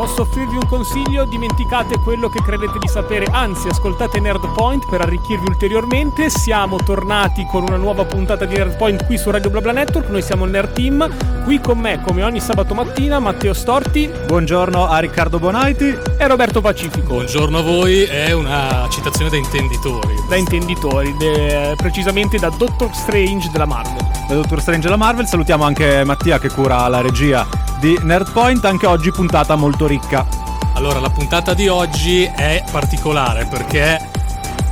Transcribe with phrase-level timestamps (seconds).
[0.00, 1.26] Posso offrirvi un consiglio?
[1.26, 6.30] Dimenticate quello che credete di sapere, anzi ascoltate Nerdpoint per arricchirvi ulteriormente.
[6.30, 10.46] Siamo tornati con una nuova puntata di Nerdpoint qui su Radio BlaBla Network, noi siamo
[10.46, 11.06] il Nerd Team,
[11.42, 14.10] qui con me come ogni sabato mattina Matteo Storti.
[14.26, 17.14] Buongiorno a Riccardo Bonaiti e Roberto Pacifico.
[17.14, 20.14] Buongiorno a voi, è una citazione da intenditori.
[20.28, 24.06] Da intenditori, de- precisamente da Doctor Strange della Marvel.
[24.28, 27.46] Da Doctor Strange della Marvel, salutiamo anche Mattia che cura la regia
[27.78, 30.26] di Nerdpoint, anche oggi puntata molto ricca.
[30.74, 33.98] Allora, la puntata di oggi è particolare perché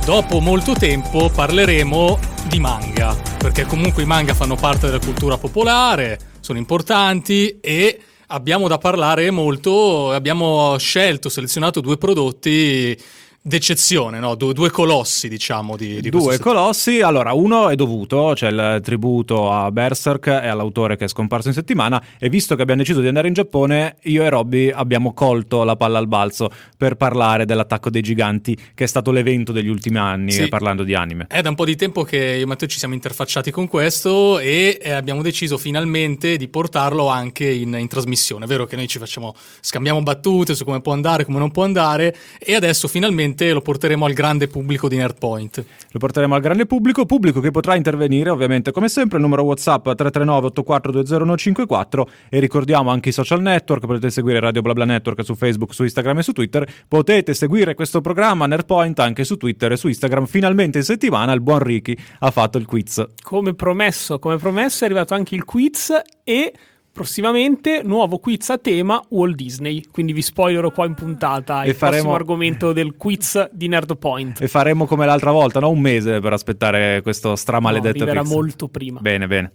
[0.05, 6.19] dopo molto tempo parleremo di manga, perché comunque i manga fanno parte della cultura popolare,
[6.49, 7.99] sono importanti e
[8.29, 12.97] abbiamo da parlare molto, abbiamo scelto, selezionato due prodotti
[13.49, 14.35] d'eccezione, no?
[14.35, 15.75] Du- due colossi, diciamo.
[15.75, 17.01] Di, di due colossi.
[17.01, 21.53] Allora, uno è dovuto, c'è il tributo a Berserk e all'autore che è scomparso in
[21.53, 22.01] settimana.
[22.17, 25.75] E visto che abbiamo deciso di andare in Giappone, io e Robby abbiamo colto la
[25.75, 30.31] palla al balzo per parlare dell'attacco dei giganti, che è stato l'evento degli ultimi anni,
[30.31, 30.47] sì.
[30.47, 31.25] parlando di anime.
[31.27, 34.39] È da un po' di tempo che io e Matteo ci siamo interfacciati con questo
[34.39, 38.45] e abbiamo deciso finalmente di portarlo anche in, in trasmissione.
[38.45, 41.63] È vero che noi ci facciamo, scambiamo battute su come può andare, come non può
[41.63, 45.63] andare, e adesso finalmente finalmente lo porteremo al grande pubblico di Nerdpoint.
[45.91, 49.83] Lo porteremo al grande pubblico, pubblico che potrà intervenire ovviamente come sempre, il numero WhatsApp
[49.83, 55.73] 339 8420 e ricordiamo anche i social network, potete seguire Radio BlaBla Network su Facebook,
[55.73, 59.87] su Instagram e su Twitter, potete seguire questo programma Nerdpoint anche su Twitter e su
[59.87, 60.25] Instagram.
[60.25, 63.05] Finalmente in settimana il buon Ricky ha fatto il quiz.
[63.21, 66.53] Come promesso, come promesso è arrivato anche il quiz e
[66.99, 69.83] prossimamente nuovo quiz a tema Walt Disney.
[69.89, 72.01] Quindi vi spoilerò qua in puntata e il faremo...
[72.01, 74.41] prossimo argomento del quiz di Nerdpoint.
[74.41, 75.69] E faremo come l'altra volta, no?
[75.69, 78.29] Un mese per aspettare questo stramaledetto no, quiz.
[78.29, 78.99] molto prima.
[78.99, 79.53] Bene, bene.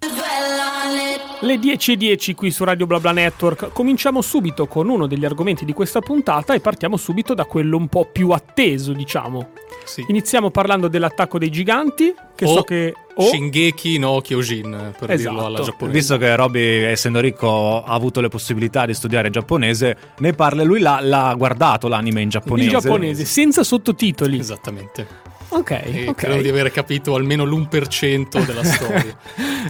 [1.40, 3.72] Le 10.10 qui su Radio BlaBla Network.
[3.74, 7.88] Cominciamo subito con uno degli argomenti di questa puntata e partiamo subito da quello un
[7.88, 9.50] po' più atteso, diciamo.
[9.84, 10.04] Sì.
[10.08, 12.94] Iniziamo parlando dell'attacco dei giganti, che o so che...
[13.16, 15.30] O Shingeki no Kyojin, per esatto.
[15.30, 15.96] dirlo alla giapponese.
[15.98, 20.80] Visto che Robby, essendo ricco, ha avuto le possibilità di studiare giapponese, ne parla lui
[20.80, 22.70] l'ha, l'ha guardato l'anime in giapponese.
[22.70, 24.38] In giapponese, senza sottotitoli.
[24.38, 25.06] Esattamente.
[25.48, 26.14] Ok, e okay.
[26.14, 29.16] credo di aver capito almeno l'1% della storia.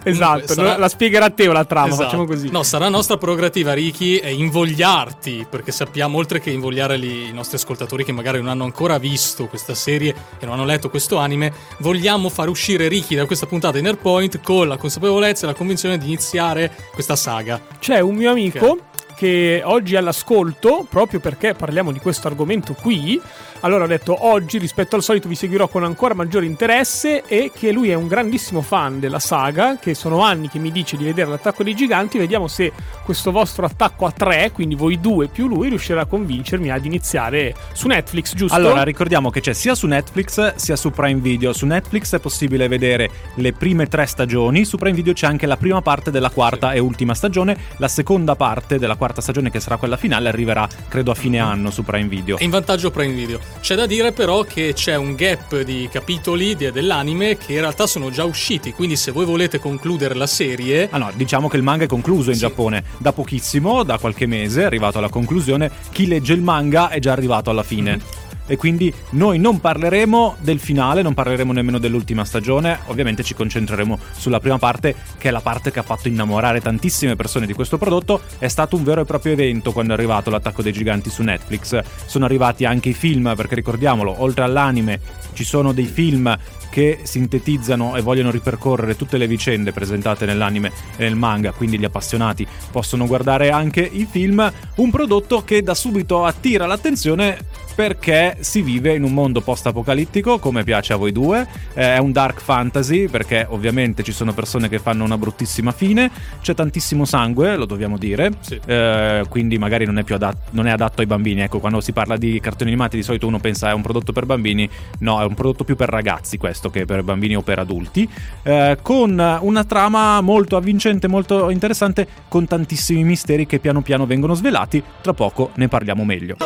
[0.02, 0.78] esatto, sarà...
[0.78, 2.04] la spiegherà a te la trama, esatto.
[2.04, 2.50] facciamo così.
[2.50, 8.04] No, sarà nostra prerogativa, Ricky, è invogliarti, perché sappiamo, oltre che invogliare i nostri ascoltatori
[8.04, 12.28] che magari non hanno ancora visto questa serie e non hanno letto questo anime, vogliamo
[12.28, 16.06] far uscire Ricky da questa puntata in Airpoint con la consapevolezza e la convinzione di
[16.06, 17.60] iniziare questa saga.
[17.78, 18.66] C'è un mio amico...
[18.66, 23.20] Okay che oggi all'ascolto, proprio perché parliamo di questo argomento qui,
[23.64, 27.72] allora ho detto oggi rispetto al solito vi seguirò con ancora maggiore interesse e che
[27.72, 31.30] lui è un grandissimo fan della saga, che sono anni che mi dice di vedere
[31.30, 32.72] l'attacco dei giganti, vediamo se
[33.04, 37.54] questo vostro attacco a tre, quindi voi due più lui, riuscirà a convincermi ad iniziare
[37.72, 38.54] su Netflix, giusto?
[38.54, 41.54] Allora ricordiamo che c'è sia su Netflix sia su Prime Video.
[41.54, 45.56] Su Netflix è possibile vedere le prime tre stagioni, su Prime Video c'è anche la
[45.56, 46.76] prima parte della quarta sì.
[46.76, 51.12] e ultima stagione, la seconda parte della quarta stagione che sarà quella finale arriverà credo
[51.12, 52.36] a fine anno su Prime Video.
[52.41, 53.53] in vantaggio Prime Video.
[53.60, 58.10] C'è da dire però che c'è un gap di capitoli dell'anime che in realtà sono
[58.10, 60.88] già usciti, quindi se voi volete concludere la serie...
[60.91, 62.42] Ah no, diciamo che il manga è concluso in sì.
[62.42, 66.98] Giappone da pochissimo, da qualche mese, è arrivato alla conclusione, chi legge il manga è
[66.98, 67.97] già arrivato alla fine.
[67.97, 73.34] Mm-hmm e quindi noi non parleremo del finale, non parleremo nemmeno dell'ultima stagione, ovviamente ci
[73.34, 77.53] concentreremo sulla prima parte che è la parte che ha fatto innamorare tantissime persone di
[77.53, 81.10] questo prodotto, è stato un vero e proprio evento quando è arrivato l'attacco dei giganti
[81.10, 85.00] su Netflix, sono arrivati anche i film perché ricordiamolo, oltre all'anime
[85.33, 86.37] ci sono dei film
[86.74, 91.84] che sintetizzano e vogliono ripercorrere tutte le vicende presentate nell'anime e nel manga, quindi gli
[91.84, 97.38] appassionati possono guardare anche i film, un prodotto che da subito attira l'attenzione
[97.74, 102.12] perché si vive in un mondo post-apocalittico, come piace a voi due, eh, è un
[102.12, 106.10] dark fantasy perché ovviamente ci sono persone che fanno una bruttissima fine,
[106.41, 108.60] c'è tantissimo sangue, lo dobbiamo dire, sì.
[108.64, 111.92] eh, quindi magari non è, più adatto, non è adatto ai bambini, ecco quando si
[111.92, 114.68] parla di cartoni animati di solito uno pensa è un prodotto per bambini,
[115.00, 118.09] no è un prodotto più per ragazzi questo che per bambini o per adulti,
[118.43, 124.34] eh, con una trama molto avvincente, molto interessante, con tantissimi misteri che piano piano vengono
[124.34, 126.37] svelati, tra poco ne parliamo meglio.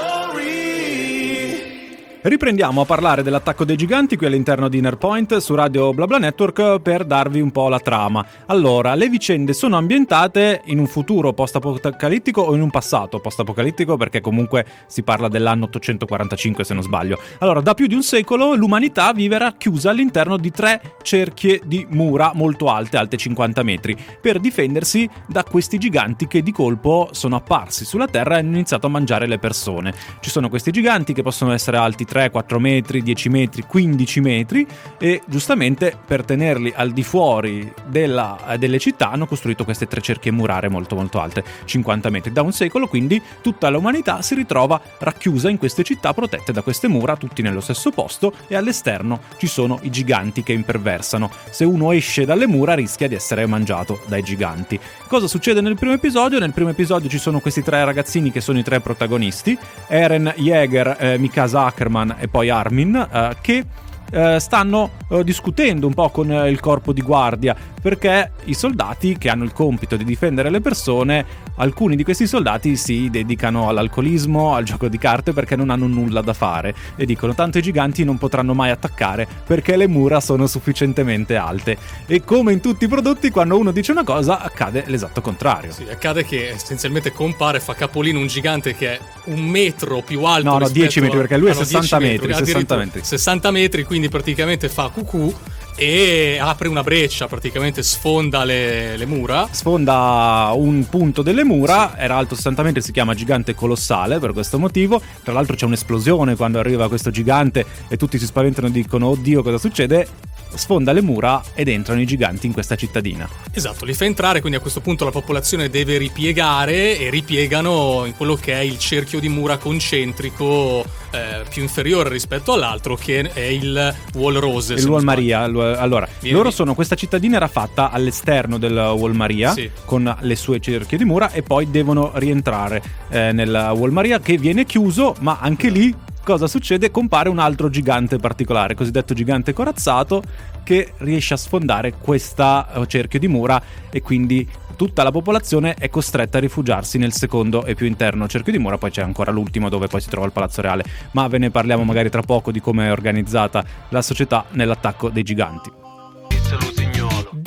[2.20, 6.81] Riprendiamo a parlare dell'attacco dei giganti qui all'interno di Inner Point su Radio BlaBla Network
[6.81, 8.26] per darvi un po' la trama.
[8.47, 14.20] Allora, le vicende sono ambientate in un futuro post-apocalittico o in un passato post-apocalittico perché
[14.20, 17.20] comunque si parla dell'anno 845 se non sbaglio.
[17.38, 22.32] Allora, da più di un secolo l'umanità vive racchiusa all'interno di tre cerchie di mura
[22.35, 27.85] molto alte, alte 50 metri, per difendersi da questi giganti che di colpo sono apparsi
[27.85, 29.94] sulla Terra e hanno iniziato a mangiare le persone.
[30.19, 34.66] Ci sono questi giganti che possono essere alti 3, 4 metri, 10 metri, 15 metri
[34.99, 40.32] e giustamente per tenerli al di fuori della, delle città hanno costruito queste tre cerchie
[40.32, 42.32] murare molto molto alte, 50 metri.
[42.32, 46.88] Da un secolo quindi tutta l'umanità si ritrova racchiusa in queste città protette da queste
[46.88, 51.31] mura, tutti nello stesso posto e all'esterno ci sono i giganti che imperversano.
[51.50, 54.81] Se uno esce dalle mura rischia di essere mangiato dai giganti.
[55.08, 56.38] Cosa succede nel primo episodio?
[56.38, 59.56] Nel primo episodio ci sono questi tre ragazzini che sono i tre protagonisti,
[59.88, 63.64] Eren Jäger, eh, Mikasa Ackerman Superman e poi Armin, eh, che
[64.10, 69.16] eh, stanno eh, discutendo un po' con eh, il corpo di guardia perché i soldati
[69.16, 71.25] che hanno il compito di difendere le persone,
[71.56, 76.20] alcuni di questi soldati si dedicano all'alcolismo, al gioco di carte perché non hanno nulla
[76.20, 80.46] da fare e dicono tanto i giganti non potranno mai attaccare perché le mura sono
[80.46, 81.76] sufficientemente alte.
[82.06, 85.72] E come in tutti i prodotti, quando uno dice una cosa, accade l'esatto contrario.
[85.72, 90.50] Sì, accade che essenzialmente compare, fa capolino un gigante che è un metro più alto.
[90.50, 93.00] No, no, 10 metri perché lui è 60 metri, metri 60 metri.
[93.02, 95.34] 60 metri, quindi praticamente fa cucù
[95.74, 99.48] e apre una breccia, praticamente sfonda le, le, mura.
[99.50, 102.00] Sfonda un punto delle mura, sì.
[102.02, 105.00] era alto 60 metri, si chiama gigante colossale per questo motivo.
[105.22, 109.42] Tra l'altro c'è un'esplosione quando arriva questo gigante e tutti si spaventano e dicono oddio
[109.42, 110.06] cosa succede
[110.54, 113.28] sfonda le mura ed entrano i giganti in questa cittadina.
[113.52, 118.16] Esatto, li fa entrare, quindi a questo punto la popolazione deve ripiegare e ripiegano in
[118.16, 123.40] quello che è il cerchio di mura concentrico eh, più inferiore rispetto all'altro, che è
[123.40, 124.74] il Wall Rose.
[124.74, 125.40] Il Wall Maria.
[125.40, 129.70] Allora, vieni, loro sono, questa cittadina era fatta all'esterno del Wall Maria sì.
[129.84, 134.36] con le sue cerchie di mura e poi devono rientrare eh, nel Wall Maria che
[134.36, 136.91] viene chiuso, ma anche lì cosa succede?
[136.91, 140.23] Compare un altro gigante particolare, cosiddetto gigante corazzato,
[140.62, 143.61] che riesce a sfondare questa eh, cerchio di mura
[143.91, 148.53] e quindi tutta la popolazione è costretta a rifugiarsi nel secondo e più interno cerchio
[148.53, 151.38] di mura, poi c'è ancora l'ultimo dove poi si trova il Palazzo Reale, ma ve
[151.38, 155.88] ne parliamo magari tra poco di come è organizzata la società nell'attacco dei giganti.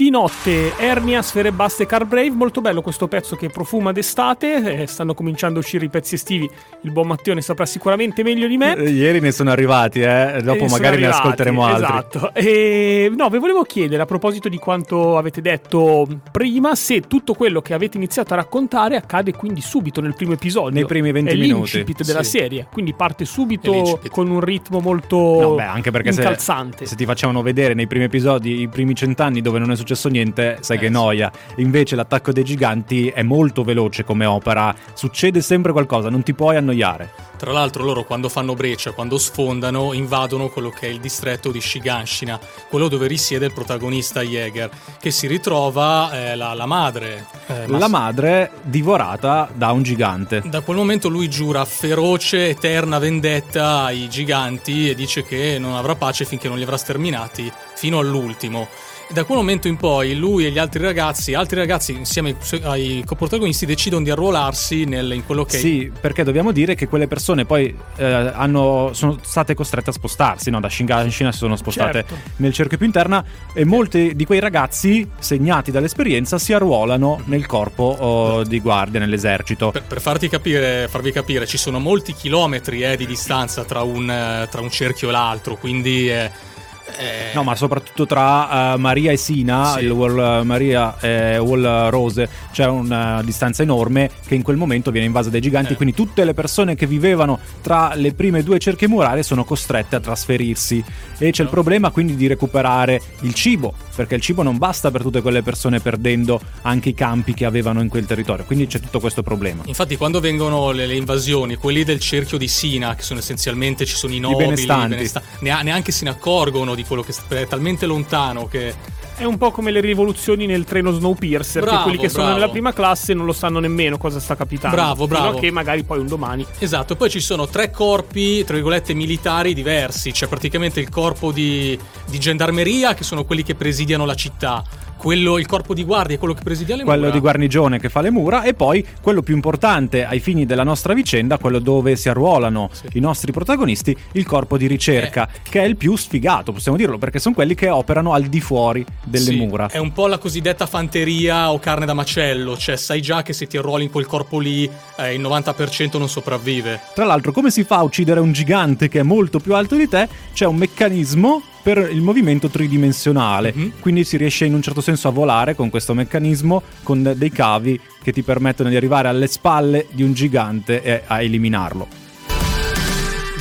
[0.01, 4.87] Di notte Ernia, Sfere Baste, Car Brave, molto bello questo pezzo che profuma d'estate, eh,
[4.87, 6.49] stanno cominciando a uscire i pezzi estivi,
[6.81, 8.75] il buon Mattione saprà sicuramente meglio di me.
[8.77, 10.41] Eh, ieri ne sono arrivati, eh?
[10.43, 11.83] dopo e magari ne ascolteremo altri.
[11.83, 17.35] Esatto, e, no, vi volevo chiedere a proposito di quanto avete detto prima, se tutto
[17.35, 20.71] quello che avete iniziato a raccontare accade quindi subito nel primo episodio.
[20.71, 21.47] Nei primi 20 è minuti.
[21.53, 22.39] l'incipit della sì.
[22.39, 26.85] serie, quindi parte subito con un ritmo molto no, beh, anche perché incalzante.
[26.85, 29.89] Se, se ti facevano vedere nei primi episodi i primi cent'anni dove non è successo
[29.91, 31.31] successo niente, sai eh, che noia.
[31.57, 36.55] Invece l'attacco dei giganti è molto veloce come opera, succede sempre qualcosa, non ti puoi
[36.55, 37.29] annoiare.
[37.37, 41.59] Tra l'altro loro quando fanno breccia, quando sfondano, invadono quello che è il distretto di
[41.59, 42.39] Shiganshina,
[42.69, 47.25] quello dove risiede il protagonista Jäger, che si ritrova eh, la, la, madre.
[47.47, 50.43] Eh, la madre divorata da un gigante.
[50.45, 55.95] Da quel momento lui giura feroce, eterna vendetta ai giganti e dice che non avrà
[55.95, 58.67] pace finché non li avrà sterminati fino all'ultimo
[59.11, 63.65] da quel momento in poi lui e gli altri ragazzi, altri ragazzi insieme ai coprotagonisti
[63.65, 67.75] decidono di arruolarsi nel, in quello che sì, perché dobbiamo dire che quelle persone poi
[67.97, 70.59] eh, hanno, sono state costrette a spostarsi, no?
[70.59, 72.15] da Shinganshina si sono spostate certo.
[72.37, 73.23] nel cerchio più interna
[73.53, 79.71] e molti di quei ragazzi, segnati dall'esperienza, si arruolano nel corpo oh, di guardia, nell'esercito.
[79.71, 84.47] Per, per farti capire, farvi capire, ci sono molti chilometri eh, di distanza tra un,
[84.49, 86.09] tra un cerchio e l'altro, quindi...
[86.09, 86.49] Eh,
[86.97, 87.33] eh...
[87.33, 89.85] No, ma soprattutto tra uh, Maria e Sina, sì.
[89.85, 95.07] il Wall Maria e Wall Rose, c'è una distanza enorme che in quel momento viene
[95.07, 95.75] invasa dai giganti, eh.
[95.75, 99.99] quindi tutte le persone che vivevano tra le prime due cerchie murarie sono costrette a
[99.99, 100.83] trasferirsi
[101.17, 101.49] e c'è no.
[101.49, 105.41] il problema quindi di recuperare il cibo, perché il cibo non basta per tutte quelle
[105.41, 109.63] persone perdendo anche i campi che avevano in quel territorio, quindi c'è tutto questo problema.
[109.65, 113.95] Infatti quando vengono le, le invasioni, quelli del cerchio di Sina, che sono essenzialmente ci
[113.95, 117.47] sono i nobili, I benestanti, i benestanti neanche se ne accorgono di quello che è
[117.47, 118.73] talmente lontano che
[119.21, 122.21] è un po' come le rivoluzioni nel treno Snowpiercer, bravo, che quelli che bravo.
[122.21, 124.75] sono nella prima classe non lo sanno nemmeno cosa sta capitando.
[124.75, 125.37] Bravo, bravo.
[125.37, 126.43] Che magari poi un domani.
[126.57, 130.11] Esatto, poi ci sono tre corpi, tra virgolette, militari diversi.
[130.11, 134.63] C'è praticamente il corpo di, di gendarmeria, che sono quelli che presidiano la città
[135.01, 137.11] quello, il corpo di guardia, quello che presidia le quello mura.
[137.13, 140.93] di guarnigione che fa le mura e poi quello più importante ai fini della nostra
[140.93, 142.85] vicenda, quello dove si arruolano Sì.
[142.93, 147.17] i nostri protagonisti, il corpo di ricerca, che è il più sfigato, possiamo dirlo, perché
[147.17, 149.67] sono quelli che operano al di fuori delle Sì, mura.
[149.69, 153.47] È un po' la cosiddetta fanteria o carne da macello, cioè sai già che se
[153.47, 156.79] ti arruoli in quel corpo lì eh, il 90% non sopravvive.
[156.93, 159.87] Tra l'altro, come si fa a uccidere un gigante che è molto più alto di
[159.87, 160.07] te?
[160.33, 163.71] C'è un meccanismo per il movimento tridimensionale, Mhm.
[163.79, 167.79] quindi si riesce in un certo senso a volare con questo meccanismo con dei cavi
[168.01, 171.87] che ti permettono di arrivare alle spalle di un gigante e a eliminarlo.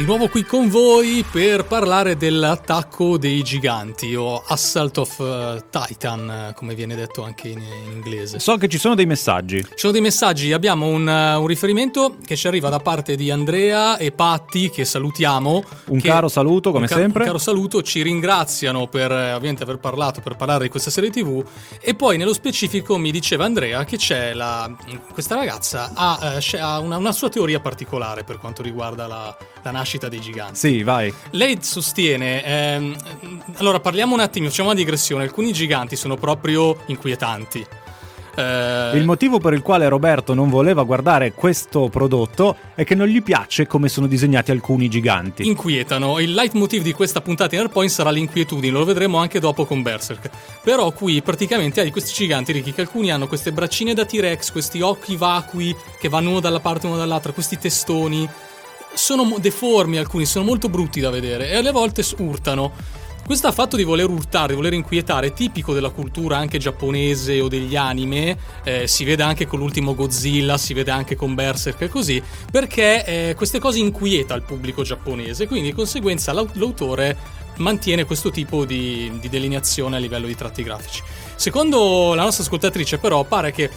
[0.00, 6.30] Di nuovo qui con voi per parlare dell'attacco dei giganti o Assault of eh, Titan,
[6.30, 8.38] eh, come viene detto anche in, in inglese.
[8.38, 9.62] So che ci sono dei messaggi.
[9.62, 13.30] Ci sono dei messaggi, abbiamo un, eh, un riferimento che ci arriva da parte di
[13.30, 15.64] Andrea e Patti, che salutiamo.
[15.88, 17.20] Un che- caro saluto, come un ca- sempre.
[17.20, 21.44] Un caro saluto, ci ringraziano per ovviamente aver parlato, per parlare di questa serie TV.
[21.78, 24.74] E poi nello specifico mi diceva Andrea che c'è la,
[25.12, 30.08] questa ragazza ha, ha una, una sua teoria particolare per quanto riguarda la, la nascita
[30.08, 30.56] dei giganti.
[30.56, 31.12] Sì, vai.
[31.30, 32.96] Lei sostiene, ehm,
[33.56, 37.66] allora parliamo un attimo, facciamo una digressione, alcuni giganti sono proprio inquietanti.
[38.36, 43.08] Eh, Il motivo per il quale Roberto non voleva guardare questo prodotto è che non
[43.08, 45.46] gli piace come sono disegnati alcuni giganti.
[45.46, 46.18] inquietano.
[46.20, 50.30] Il leitmotiv di questa puntata in Airpoint sarà l'inquietudine, lo vedremo anche dopo con Berserk.
[50.62, 54.80] Però qui praticamente hai questi giganti ricchi che alcuni hanno queste braccine da T-Rex, questi
[54.80, 58.28] occhi vacui che vanno uno dalla parte e uno dall'altra, questi testoni.
[58.94, 62.72] Sono deformi alcuni, sono molto brutti da vedere e alle volte urtano.
[63.24, 67.46] Questo fatto di voler urtare, di voler inquietare, è tipico della cultura anche giapponese o
[67.46, 71.88] degli anime, eh, si vede anche con l'ultimo Godzilla, si vede anche con Berserk e
[71.88, 72.20] così,
[72.50, 77.16] perché eh, queste cose inquieta il pubblico giapponese, quindi di conseguenza l'au- l'autore
[77.58, 81.00] mantiene questo tipo di, di delineazione a livello di tratti grafici.
[81.36, 83.70] Secondo la nostra ascoltatrice però pare che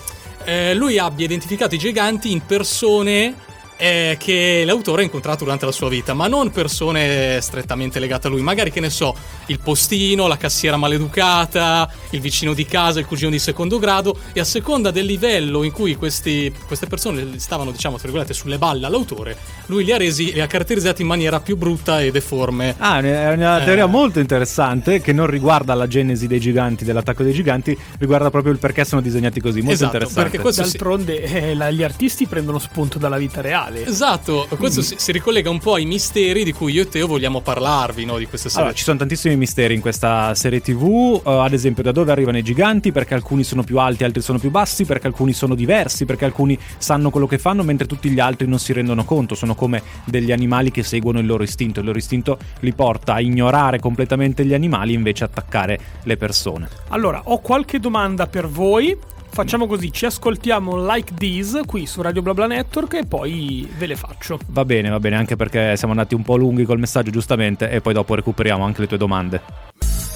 [0.46, 3.36] eh, lui abbia identificato i giganti in persone
[3.84, 8.30] eh, che l'autore ha incontrato durante la sua vita, ma non persone strettamente legate a
[8.30, 9.14] lui, magari che ne so,
[9.48, 14.40] il postino, la cassiera maleducata, il vicino di casa, il cugino di secondo grado, e
[14.40, 18.86] a seconda del livello in cui questi- queste persone stavano, diciamo, tra virgolette, sulle balle
[18.86, 19.36] all'autore,
[19.66, 22.76] lui li ha resi, li ha caratterizzati in maniera più brutta e deforme.
[22.78, 23.66] Ah, è una Eh.
[23.66, 28.54] teoria molto interessante che non riguarda la genesi dei giganti, dell'attacco dei giganti, riguarda proprio
[28.54, 29.58] il perché sono disegnati così.
[29.60, 30.30] Molto Esatto, interessante.
[30.30, 33.72] perché questo D'altronde eh, la- gli artisti prendono spunto dalla vita reale.
[33.82, 37.42] Esatto, questo si, si ricollega un po' ai misteri di cui io e Teo vogliamo
[37.42, 38.64] parlarvi, no, di queste serie.
[38.64, 42.38] Allora, ci sono tantissimi misteri in questa serie TV, eh, ad esempio da dove arrivano
[42.38, 46.06] i giganti, perché alcuni sono più alti, altri sono più bassi, perché alcuni sono diversi,
[46.06, 49.56] perché alcuni sanno quello che fanno, mentre tutti gli altri non si rendono conto, sono
[49.56, 53.80] come degli animali che seguono il loro istinto, il loro istinto li porta a ignorare
[53.80, 56.68] completamente gli animali e invece attaccare le persone.
[56.90, 59.12] Allora, ho qualche domanda per voi.
[59.34, 63.96] Facciamo così, ci ascoltiamo Like This qui su Radio BlaBla Network e poi ve le
[63.96, 64.38] faccio.
[64.50, 67.82] Va bene, va bene, anche perché siamo andati un po' lunghi col messaggio giustamente e
[67.82, 69.42] poi dopo recuperiamo anche le tue domande.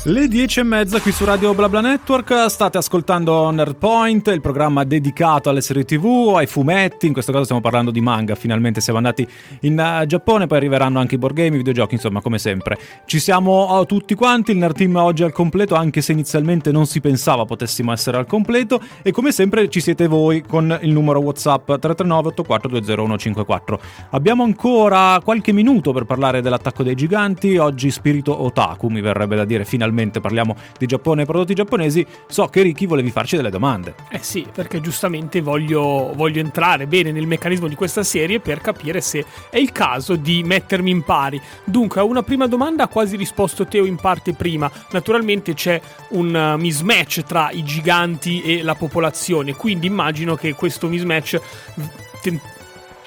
[0.10, 2.46] Le dieci e mezza qui su Radio BlaBla Network.
[2.48, 7.62] State ascoltando Nerdpoint, il programma dedicato alle serie tv, ai fumetti, in questo caso stiamo
[7.62, 9.28] parlando di manga, finalmente siamo andati
[9.64, 12.78] in eh, Giappone, poi arriveranno anche i board game, i videogiochi, insomma come sempre.
[13.04, 16.72] Ci siamo eh, tutti quanti, il Nerd Team oggi è al completo, anche se inizialmente
[16.72, 18.80] non si pensava potessimo essere al completo.
[19.02, 23.80] E come sempre ci siete voi con il numero WhatsApp 339 8420154.
[24.12, 29.44] Abbiamo ancora qualche minuto per parlare dell'attacco dei giganti, oggi spirito otaku mi verrebbe da
[29.44, 33.96] dire, finalmente parliamo di Giappone e prodotti giapponesi, so che Ricky volevi farci delle domande.
[34.10, 39.02] Eh sì, perché giustamente voglio, voglio entrare bene nel meccanismo di questa serie per capire
[39.02, 41.42] se è il caso di mettermi in pari.
[41.64, 44.72] Dunque, a una prima domanda ha quasi risposto Teo in parte prima.
[44.92, 51.40] Naturalmente c'è un mismatch tra i giganti e la popolazione, quindi immagino che questo mismatch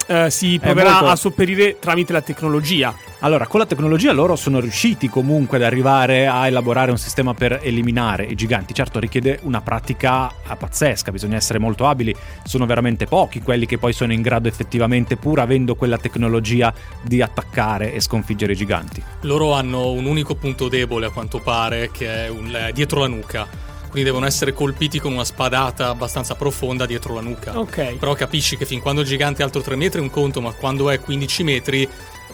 [0.07, 2.95] eh, si proverà molto- a sopperire tramite la tecnologia.
[3.23, 7.61] Allora, con la tecnologia loro sono riusciti comunque ad arrivare a elaborare un sistema per
[7.63, 8.73] eliminare i giganti.
[8.73, 12.15] Certo, richiede una pratica ah, pazzesca, bisogna essere molto abili.
[12.45, 17.21] Sono veramente pochi quelli che poi sono in grado effettivamente, pur avendo quella tecnologia, di
[17.21, 19.03] attaccare e sconfiggere i giganti.
[19.23, 23.07] Loro hanno un unico punto debole a quanto pare, che è un- eh, dietro la
[23.09, 23.69] nuca.
[23.91, 27.59] Quindi devono essere colpiti con una spadata abbastanza profonda dietro la nuca.
[27.59, 27.97] Ok.
[27.97, 30.53] Però capisci che fin quando il gigante è alto 3 metri è un conto, ma
[30.53, 31.89] quando è 15 metri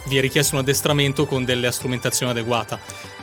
[0.07, 2.79] vi è richiesto un addestramento con delle strumentazione adeguata.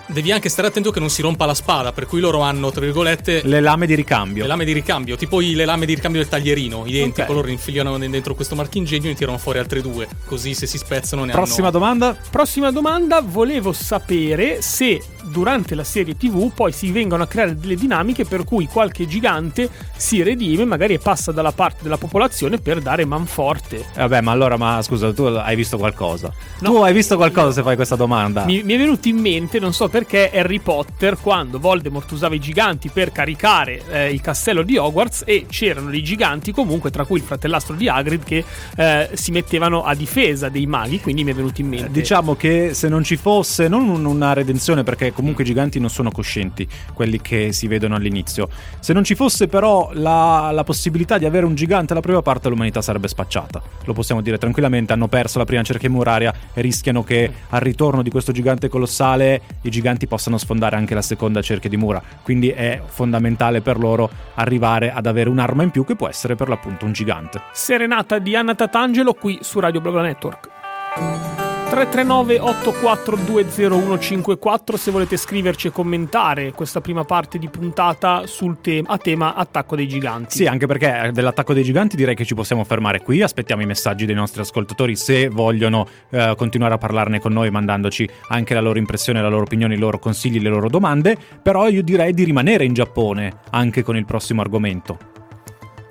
[0.05, 2.81] devi anche stare attento che non si rompa la spada, per cui loro hanno, tra
[2.81, 4.43] virgolette, le lame di ricambio.
[4.43, 7.35] Le lame di ricambio, tipo i, le lame di ricambio del taglierino, identico, okay.
[7.35, 11.31] loro infiliano dentro questo marchingegno e tirano fuori altre due, così se si spezzano ne
[11.31, 11.79] Prossima hanno...
[11.79, 12.17] domanda?
[12.29, 17.75] Prossima domanda, volevo sapere se durante la serie TV poi si vengono a creare delle
[17.75, 23.05] dinamiche per cui qualche gigante si redime, magari passa dalla parte della popolazione per dare
[23.05, 23.77] manforte.
[23.77, 26.31] Eh vabbè, ma allora, ma scusa, tu hai visto qualcosa?
[26.59, 28.45] No, tu hai visto qualcosa se fai questa domanda?
[28.45, 32.39] Mi, mi, è venuto in mente, non so perché, Harry Potter, quando Voldemort usava i
[32.39, 37.19] giganti per caricare eh, il castello di Hogwarts e c'erano dei giganti comunque, tra cui
[37.19, 38.43] il fratellastro di Hagrid, che
[38.75, 41.91] eh, si mettevano a difesa dei maghi, quindi mi è venuto in mente.
[41.91, 46.11] diciamo che se non ci fosse, non una redenzione perché comunque i giganti non sono
[46.11, 48.49] coscienti, quelli che si vedono all'inizio.
[48.79, 52.49] Se non ci fosse però la, la possibilità di avere un gigante alla prima parte,
[52.49, 53.61] l'umanità sarebbe spacciata.
[53.85, 58.01] Lo possiamo dire tranquillamente, hanno perso la prima cerchia muraria e rischiano che al ritorno
[58.01, 62.01] di questo gigante colossale i giganti possano sfondare anche la seconda cerchia di mura.
[62.21, 66.47] Quindi è fondamentale per loro arrivare ad avere un'arma in più che può essere per
[66.49, 67.41] l'appunto un gigante.
[67.51, 71.32] Serenata di Anna Tatangelo qui su Radio Blogla Network.
[71.73, 78.99] 339 8420 se volete scriverci e commentare questa prima parte di puntata sul te- a
[78.99, 80.35] tema attacco dei giganti.
[80.35, 84.05] Sì, anche perché dell'attacco dei giganti direi che ci possiamo fermare qui, aspettiamo i messaggi
[84.05, 88.77] dei nostri ascoltatori se vogliono eh, continuare a parlarne con noi mandandoci anche la loro
[88.77, 92.65] impressione, la loro opinione, i loro consigli, le loro domande, però io direi di rimanere
[92.65, 95.12] in Giappone anche con il prossimo argomento.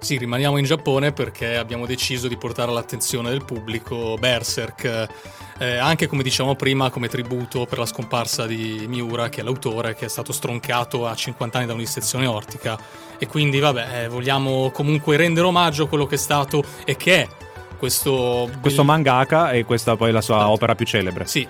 [0.03, 5.09] Sì, rimaniamo in Giappone perché abbiamo deciso di portare all'attenzione del pubblico Berserk
[5.59, 9.95] eh, anche come diciamo prima come tributo per la scomparsa di Miura che è l'autore
[9.95, 12.77] che è stato stroncato a 50 anni da un'issezione ortica
[13.17, 17.23] e quindi vabbè eh, vogliamo comunque rendere omaggio a quello che è stato e che
[17.23, 17.29] è
[17.79, 18.51] questo...
[18.61, 20.51] Questo mangaka e questa poi la sua esatto.
[20.51, 21.27] opera più celebre.
[21.27, 21.47] Sì,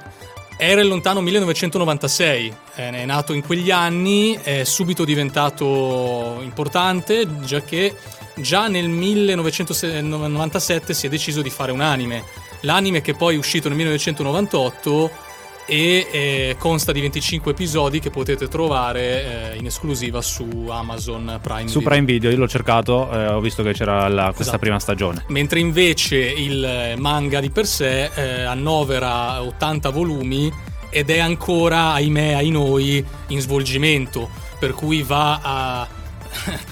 [0.57, 7.95] era il lontano 1996, è nato in quegli anni, è subito diventato importante, già che
[8.37, 12.23] già nel 1997 si è deciso di fare un anime
[12.63, 15.11] L'anime che poi è uscito nel 1998
[15.67, 21.69] e eh, consta di 25 episodi che potete trovare eh, in esclusiva su Amazon Prime
[21.69, 21.89] su Video.
[21.89, 24.59] Prime Video, io l'ho cercato, eh, ho visto che c'era la, questa esatto.
[24.59, 25.25] prima stagione.
[25.29, 30.53] Mentre invece il manga di per sé eh, annovera 80 volumi
[30.91, 35.89] ed è ancora, ahimè, ai noi, in svolgimento, per cui va a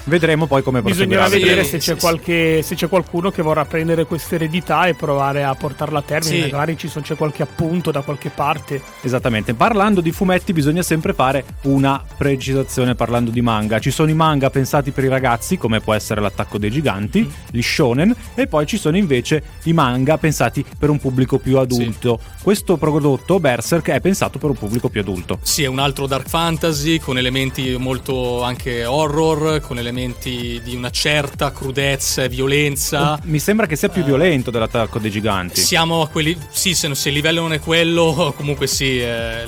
[0.05, 4.35] Vedremo poi come Bisognerà vedere se c'è, qualche, se c'è, qualcuno che vorrà prendere questa
[4.35, 6.45] eredità e provare a portarla a termine.
[6.45, 6.51] Sì.
[6.51, 8.81] Magari ci sono, c'è qualche appunto da qualche parte.
[9.03, 9.55] Esattamente.
[9.55, 13.79] Parlando di fumetti, bisogna sempre fare una precisazione parlando di manga.
[13.79, 17.31] Ci sono i manga pensati per i ragazzi, come può essere l'attacco dei giganti, mm.
[17.51, 22.21] gli shonen, e poi ci sono invece i manga pensati per un pubblico più adulto.
[22.21, 22.43] Sì.
[22.43, 25.39] Questo prodotto, Berserk, è pensato per un pubblico più adulto.
[25.43, 30.91] Sì, è un altro dark fantasy con elementi molto anche horror con elementi di una
[30.91, 33.19] certa crudezza e violenza.
[33.25, 35.61] Mi sembra che sia più uh, violento dell'attacco dei giganti.
[35.61, 36.39] Siamo a quelli.
[36.51, 39.01] Sì, se, se il livello non è quello, comunque sì.
[39.01, 39.45] Eh,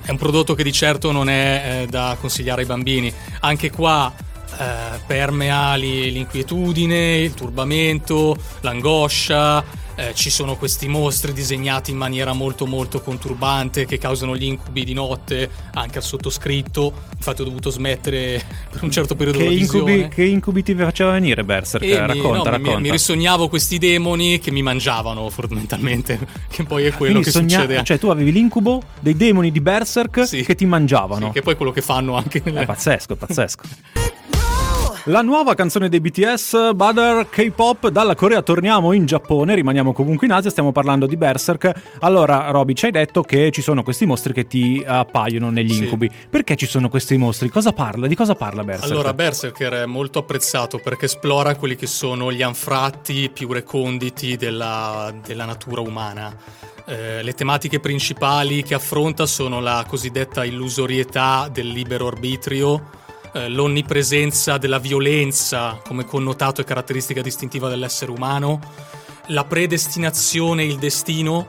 [0.00, 3.12] è un prodotto che di certo non è eh, da consigliare ai bambini.
[3.40, 4.12] Anche qua
[4.58, 12.66] eh, permea l'inquietudine, il turbamento, l'angoscia eh, ci sono questi mostri disegnati in maniera molto
[12.66, 18.42] molto conturbante che causano gli incubi di notte anche al sottoscritto infatti ho dovuto smettere
[18.70, 21.84] per un certo periodo che, incubi, che incubi ti faceva venire Berserk?
[21.84, 22.76] E racconta, mi, no, racconta.
[22.76, 27.30] Mi, mi, risognavo questi demoni che mi mangiavano fondamentalmente che poi è quello Quindi che
[27.30, 30.42] sogna- succede cioè tu avevi l'incubo dei demoni di Berserk sì.
[30.42, 32.62] che ti mangiavano sì, che poi è quello che fanno anche nelle...
[32.62, 33.62] è pazzesco pazzesco
[35.08, 40.32] La nuova canzone dei BTS, Butter K-pop, dalla Corea torniamo in Giappone, rimaniamo comunque in
[40.32, 41.98] Asia, stiamo parlando di Berserk.
[42.00, 46.08] Allora, Roby, ci hai detto che ci sono questi mostri che ti appaiono negli incubi.
[46.10, 46.26] Sì.
[46.30, 47.50] Perché ci sono questi mostri?
[47.50, 48.06] Cosa parla?
[48.06, 48.90] Di cosa parla Berserk?
[48.90, 55.12] Allora, Berserker è molto apprezzato perché esplora quelli che sono gli anfratti più reconditi della,
[55.22, 56.34] della natura umana.
[56.86, 63.02] Eh, le tematiche principali che affronta sono la cosiddetta illusorietà del libero arbitrio,
[63.34, 68.60] eh, l'onnipresenza della violenza come connotato e caratteristica distintiva dell'essere umano,
[69.26, 71.48] la predestinazione e il destino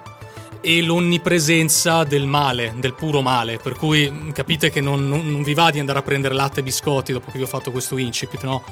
[0.62, 5.43] e l'onnipresenza del male, del puro male, per cui mm, capite che non, non, non
[5.43, 7.98] vi va di andare a prendere latte e biscotti dopo che vi ho fatto questo
[7.98, 8.63] incipit, no?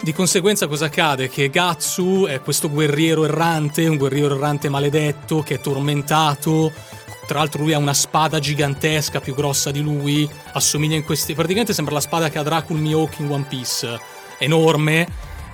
[0.00, 1.28] Di conseguenza cosa accade?
[1.28, 6.72] Che Gatsu è questo guerriero errante, un guerriero errante maledetto che è tormentato,
[7.26, 11.34] tra l'altro lui ha una spada gigantesca, più grossa di lui, assomiglia in questi...
[11.34, 13.98] praticamente sembra la spada che ha Dracul Mihawk in One Piece,
[14.38, 15.06] enorme,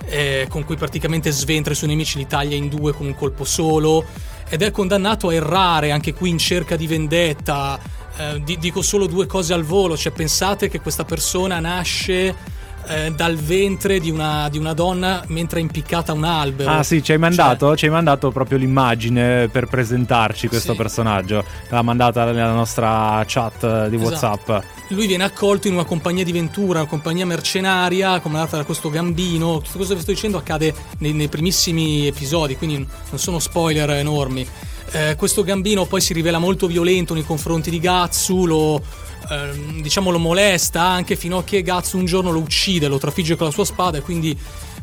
[0.05, 3.43] eh, con cui praticamente sventra i suoi nemici, li taglia in due con un colpo
[3.43, 4.05] solo,
[4.49, 7.79] ed è condannato a errare anche qui in cerca di vendetta,
[8.17, 13.11] eh, di- dico solo due cose al volo, cioè pensate che questa persona nasce eh,
[13.11, 16.69] dal ventre di una, di una donna mentre è impiccata a un albero.
[16.69, 20.77] Ah sì, ci hai mandato, ci hai mandato proprio l'immagine per presentarci questo Sì.
[20.77, 21.43] personaggio.
[21.69, 24.09] L'ha mandata nella nostra chat di Esatto.
[24.09, 24.63] WhatsApp.
[24.89, 29.59] Lui viene accolto in una compagnia di ventura, una compagnia mercenaria, comandata da questo gambino.
[29.61, 34.45] Tutto questo che sto dicendo accade nei, nei primissimi episodi, quindi non sono spoiler enormi.
[34.91, 38.81] Eh, questo gambino poi si rivela molto violento nei confronti di Gatsu, lo,
[39.29, 43.35] ehm, diciamo, lo molesta anche fino a che Gatsu un giorno lo uccide, lo trafigge
[43.35, 44.37] con la sua spada e quindi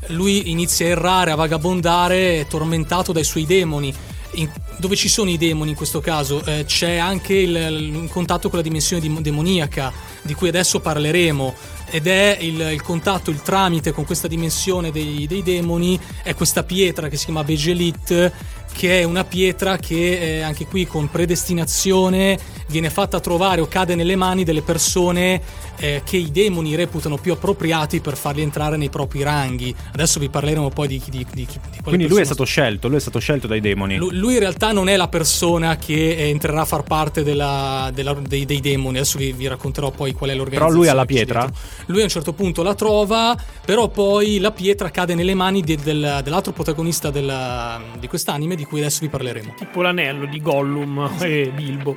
[0.09, 3.95] lui inizia a errare, a vagabondare, tormentato dai suoi demoni.
[4.35, 6.43] In- dove ci sono i demoni in questo caso?
[6.45, 11.55] Eh, c'è anche il, il contatto con la dimensione dim- demoniaca, di cui adesso parleremo.
[11.91, 16.63] Ed è il, il contatto, il tramite con questa dimensione dei, dei demoni, è questa
[16.63, 18.33] pietra che si chiama Vegelit,
[18.73, 23.95] che è una pietra che eh, anche qui con predestinazione viene fatta trovare o cade
[23.95, 25.43] nelle mani delle persone
[25.77, 29.75] eh, che i demoni reputano più appropriati per farli entrare nei propri ranghi.
[29.93, 33.01] Adesso vi parleremo poi di, di, di, di Quindi lui è stato scelto, lui è
[33.01, 33.97] stato scelto dai demoni.
[33.97, 37.91] Lu- Lui in realtà non è la persona che eh, entrerà a far parte della-
[37.93, 38.99] della- dei, dei demoni.
[38.99, 40.71] Adesso vi, vi racconterò poi qual è l'organizzazione.
[40.73, 41.41] Però lui ha la pietra?
[41.41, 41.61] dietro.
[41.87, 45.77] Lui a un certo punto la trova, però poi la pietra cade nelle mani de-
[45.83, 49.55] del- dell'altro protagonista della- di quest'anime di cui adesso vi parleremo.
[49.57, 51.97] Tipo l'anello di Gollum e Bilbo.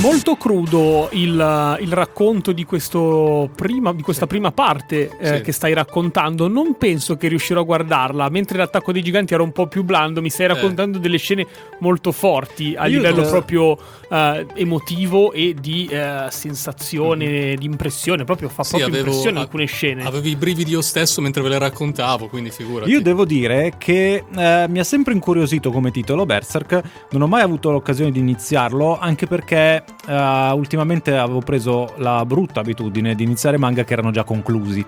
[0.00, 5.42] Molto crudo il, il racconto di, questo prima, di questa prima parte eh, Sì.
[5.42, 6.48] che stai raccontando.
[6.48, 10.20] Non penso che riuscirò a guardarla, mentre l'attacco dei giganti era un po' più blando.
[10.20, 11.46] Mi stai raccontando delle scene
[11.80, 13.78] molto forti a Io- livello eh, proprio
[14.10, 18.24] eh, emotivo e di eh, sensazione, di impressione.
[18.24, 20.04] Proprio fa Sì, proprio avevo- impressione a- alcune scene.
[20.04, 22.90] Avevo i brividi io stesso mentre ve le raccontavo, quindi figurati.
[22.90, 27.42] Io devo dire che eh, mi ha sempre incuriosito come titolo Berserk, non ho mai
[27.42, 33.58] avuto l'occasione di iniziarlo, anche perché eh, ultimamente avevo preso la brutta abitudine di iniziare
[33.58, 34.78] manga che erano già conclusi.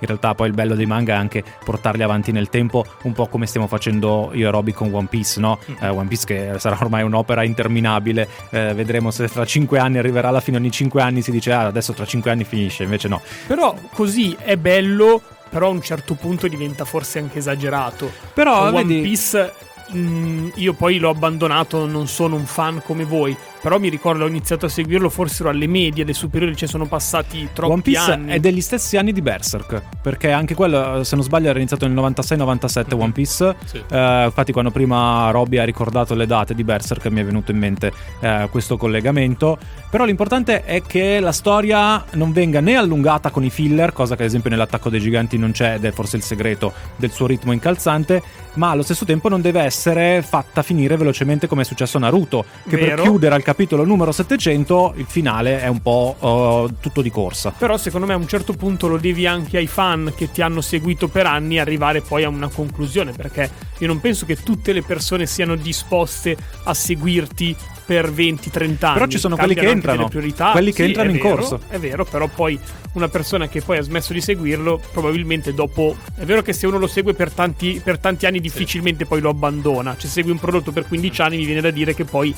[0.00, 3.26] In realtà poi il bello dei manga è anche portarli avanti nel tempo, un po'
[3.26, 5.58] come stiamo facendo io e Roby con One Piece, no?
[5.80, 10.28] Eh, One Piece che sarà ormai un'opera interminabile, eh, vedremo se tra 5 anni arriverà
[10.28, 13.20] alla fine, ogni 5 anni si dice ah adesso tra 5 anni finisce, invece no.
[13.46, 18.10] Però così è bello, però a un certo punto diventa forse anche esagerato.
[18.34, 19.00] Però One vedi...
[19.00, 19.52] Piece
[19.94, 24.28] mm, io poi l'ho abbandonato, non sono un fan come voi, però mi ricordo ho
[24.28, 28.32] iniziato a seguirlo forse alle medie, alle superiori, cioè sono passati troppi One Piece anni.
[28.32, 31.94] è degli stessi anni di Berserk, perché anche quello, se non sbaglio, era iniziato nel
[31.96, 33.00] 96-97 Mhm.
[33.02, 33.56] One Piece.
[33.64, 33.82] Sì.
[33.90, 37.58] Eh, infatti, quando prima Robby ha ricordato le date di Berserk, mi è venuto in
[37.58, 39.58] mente eh, questo collegamento.
[39.90, 44.22] Però l'importante è che la storia non venga né allungata con i filler, cosa che
[44.22, 47.52] ad esempio nell'attacco dei giganti non c'è ed è forse il segreto del suo ritmo
[47.52, 48.22] incalzante,
[48.54, 52.44] ma allo stesso tempo non deve essere fatta finire velocemente come è successo a Naruto,
[52.68, 53.02] che per Vero.
[53.02, 57.50] chiudere al capitolo numero 700 il finale è un po' eh, tutto di corsa.
[57.56, 60.60] Però secondo me a un certo punto lo devi anche ai fan che ti hanno
[60.60, 64.82] seguito per anni arrivare poi a una conclusione, perché io non penso che tutte le
[64.82, 67.56] persone siano disposte a seguirti
[67.86, 68.76] per 20-30 anni.
[68.76, 71.60] Però ci sono quelli che entrano, quelli che Sì, entrano in vero, corso.
[71.68, 72.60] È vero, però poi
[72.92, 75.96] una persona che poi ha smesso di seguirlo, probabilmente dopo...
[76.14, 79.30] È vero che se uno lo segue per tanti, per tanti anni difficilmente poi lo
[79.30, 79.96] abbandona.
[79.96, 82.34] Cioè segui un prodotto per 15 anni mi viene da dire che poi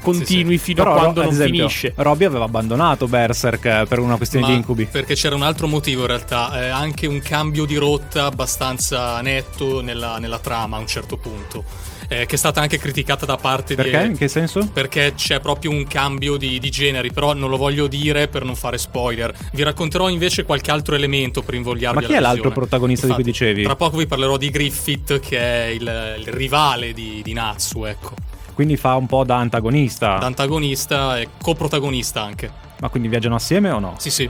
[0.00, 1.92] continui fino Però, a quando ad non esempio, finisce.
[1.96, 4.86] Robby aveva abbandonato Berserk eh, per una questione Ma di incubi.
[4.86, 9.80] Perché c'era un altro motivo in realtà, eh, anche un cambio di rotta abbastanza netto
[9.80, 11.64] nella, nella trama a un certo punto,
[12.08, 14.00] eh, che è stata anche criticata da parte Perché?
[14.00, 14.06] di...
[14.06, 14.68] In che senso?
[14.72, 18.56] Perché c'è proprio un cambio di, di generi, però non lo voglio dire per non
[18.56, 19.32] fare spoiler.
[19.52, 22.54] Vi racconterò invece qualche altro elemento per invogliarvi Ma chi è l'altro visione.
[22.54, 23.62] protagonista di cui dicevi?
[23.62, 28.14] Tra poco vi parlerò di Griffith, che è il, il rivale di, di Natsu, ecco.
[28.60, 30.18] Quindi fa un po' da antagonista.
[30.18, 32.52] Da antagonista e coprotagonista anche.
[32.80, 33.94] Ma quindi viaggiano assieme o no?
[33.96, 34.28] Sì, sì.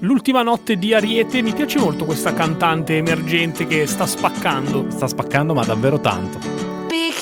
[0.00, 4.86] L'ultima notte di Ariete mi piace molto questa cantante emergente che sta spaccando.
[4.90, 6.61] Sta spaccando, ma davvero tanto.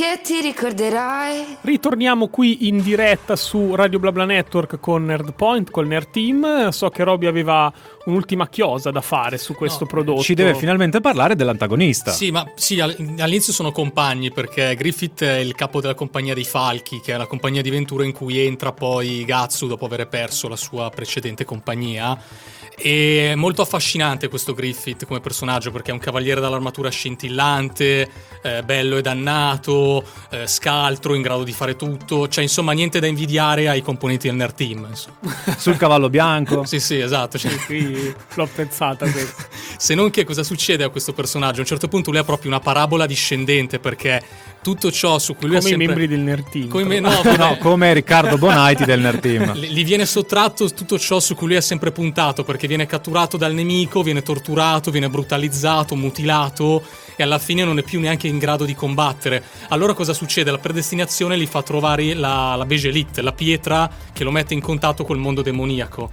[0.01, 1.59] Che ti ricorderai.
[1.61, 6.71] Ritorniamo qui in diretta su Radio Blabla Network con Nerdpoint, col Nerd Team.
[6.71, 7.71] So che Roby aveva
[8.07, 10.23] un'ultima chiosa da fare su questo No, prodotto.
[10.23, 12.13] Ci deve finalmente parlare dell'antagonista.
[12.13, 16.45] Sì, ma sì, all- all'inizio sono compagni perché Griffith è il capo della compagnia dei
[16.45, 20.49] Falchi, che è la compagnia di Ventura in cui entra poi Gatsu dopo aver perso
[20.49, 22.19] la sua precedente compagnia.
[22.77, 28.11] È molto affascinante questo Griffith come personaggio perché è un cavaliere dall'armatura scintillante,
[28.43, 32.27] eh, bello e dannato, eh, scaltro, in grado di fare tutto.
[32.29, 34.87] Cioè, insomma, niente da invidiare ai componenti del Nerd Team.
[34.89, 35.17] insomma.
[35.59, 36.65] Sul cavallo bianco.
[36.65, 37.39] sì, sì, esatto.
[37.39, 38.97] cioè- Qui l'ho questa.
[39.77, 41.59] Se non che cosa succede a questo personaggio?
[41.59, 44.23] A un certo punto lui ha proprio una parabola discendente perché
[44.63, 45.87] tutto ciò su cui lui Come ha i sempre...
[45.87, 46.69] membri del Nerd Team.
[46.69, 49.55] Come i me- no, No, come- come Riccardo Bonaiti del Nerd Team.
[49.57, 53.55] Gli viene sottratto tutto ciò su cui lui ha sempre puntato perché viene catturato dal
[53.55, 56.83] nemico, viene torturato, viene brutalizzato, mutilato
[57.17, 59.43] e alla fine non è più neanche in grado di combattere.
[59.69, 60.51] Allora cosa succede?
[60.51, 65.05] La predestinazione gli fa trovare la, la Begelite, la pietra che lo mette in contatto
[65.05, 66.11] col mondo demoniaco.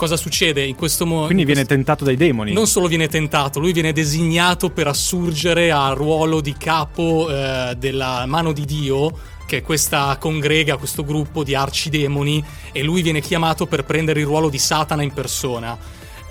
[0.00, 1.26] Cosa succede in questo modo?
[1.26, 2.54] Quindi viene tentato dai demoni.
[2.54, 8.24] Non solo viene tentato, lui viene designato per assurgere al ruolo di capo eh, della
[8.24, 9.12] mano di Dio,
[9.44, 14.26] che è questa congrega, questo gruppo di arcidemoni, e lui viene chiamato per prendere il
[14.26, 15.76] ruolo di Satana in persona.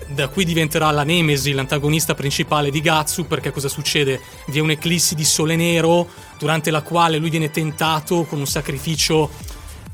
[0.07, 4.19] Da qui diventerà la Nemesi, l'antagonista principale di Gatsu, perché cosa succede?
[4.47, 6.07] Vi è un'eclissi di sole nero,
[6.39, 9.29] durante la quale lui viene tentato con un sacrificio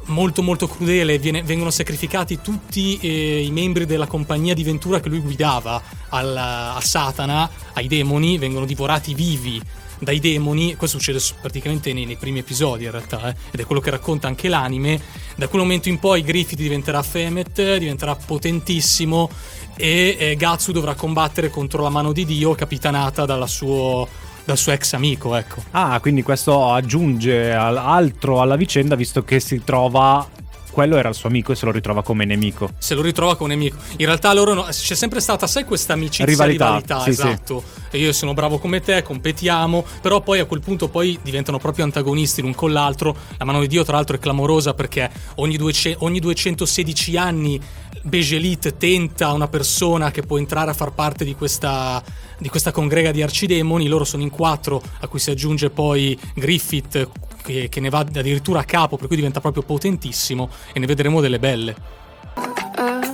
[0.05, 5.09] molto molto crudele, viene- vengono sacrificati tutti eh, i membri della compagnia di Ventura che
[5.09, 9.61] lui guidava al- a Satana, ai demoni, vengono divorati vivi
[9.97, 13.81] dai demoni, questo succede praticamente nei, nei primi episodi in realtà, eh, ed è quello
[13.81, 15.01] che racconta anche l'anime,
[15.35, 19.29] da quel momento in poi Griffith diventerà Femet, diventerà potentissimo
[19.77, 24.07] e eh, Gatsu dovrà combattere contro la mano di Dio capitanata dalla suo-
[24.45, 25.63] dal suo ex amico, ecco.
[25.71, 30.27] Ah, quindi questo aggiunge al- altro alla vicenda visto che si trova...
[30.75, 32.69] Quello era il suo amico e se lo ritrova come nemico.
[32.77, 33.77] se lo ritrova un nemico.
[33.95, 37.63] In realtà loro no- c'è sempre stata, sai, questa amicizia Rivalità, rivalità, sì, esatto.
[37.89, 41.85] E io sono bravo come te, competiamo, però poi a quel punto poi diventano proprio
[41.85, 43.15] antagonisti l'un con l'altro.
[43.37, 47.61] La mano di Dio, tra l'altro, è clamorosa perché ogni, 200 ogni 216 anni
[48.01, 52.03] Begelit tenta una persona che può entrare a far parte di questa,
[52.37, 53.87] di questa congrega di arcidemoni.
[53.87, 57.09] Loro sono in quattro, a cui si aggiunge poi Griffith,
[57.43, 60.49] che, che ne va addirittura a capo, per cui diventa proprio potentissimo.
[60.73, 62.03] E ne vedremo delle belle.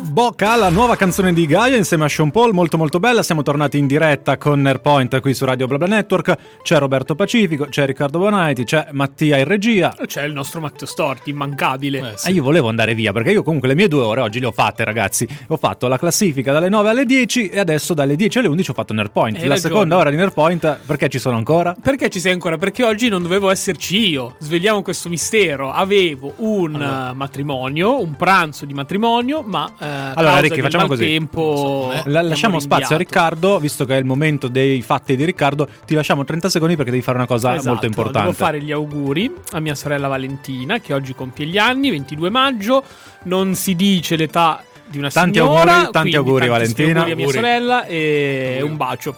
[0.04, 3.24] Bocca, la nuova canzone di Gaia insieme a Sean Paul, molto molto bella.
[3.24, 6.38] Siamo tornati in diretta con Nerpoint qui su Radio BlaBla Network.
[6.64, 9.96] C'è Roberto Pacifico, c'è Riccardo Bonaiti, c'è Mattia in regia.
[10.06, 12.00] C'è il nostro Matteo Storti, immancabile.
[12.00, 12.28] Eh, sì.
[12.28, 14.52] Ah, io volevo andare via perché io comunque le mie due ore oggi le ho
[14.52, 15.28] fatte, ragazzi.
[15.48, 18.74] Ho fatto la classifica dalle 9 alle 10 e adesso dalle 10 alle 11 ho
[18.74, 19.38] fatto Nerpoint.
[19.38, 19.74] Hai la ragione.
[19.74, 21.76] seconda ora di Nerpoint, perché ci sono ancora?
[21.80, 22.58] Perché ci sei ancora?
[22.58, 24.36] Perché oggi non dovevo esserci io.
[24.40, 25.72] Svegliamo questo mistero.
[25.72, 31.06] Avevo un eh, matrimonio, un pranzo di matrimonio, ma eh, Allora, Ricky, facciamo così.
[31.06, 35.26] Tempo, Eh, La- lasciamo spazio a Riccardo, visto che è il momento dei fatti di
[35.26, 35.68] Riccardo.
[35.86, 38.20] Ti lasciamo 30 secondi perché devi fare una cosa Esatto, molto importante.
[38.20, 42.84] Devo fare gli auguri a mia sorella Valentina, che oggi compie gli anni, 22 maggio.
[43.24, 45.72] Non si dice l'età di una Tanti signora.
[45.74, 46.88] auguri, tanti auguri, Valentina.
[47.00, 47.38] auguri a mia Auguri.
[47.44, 49.16] sorella e un bacio.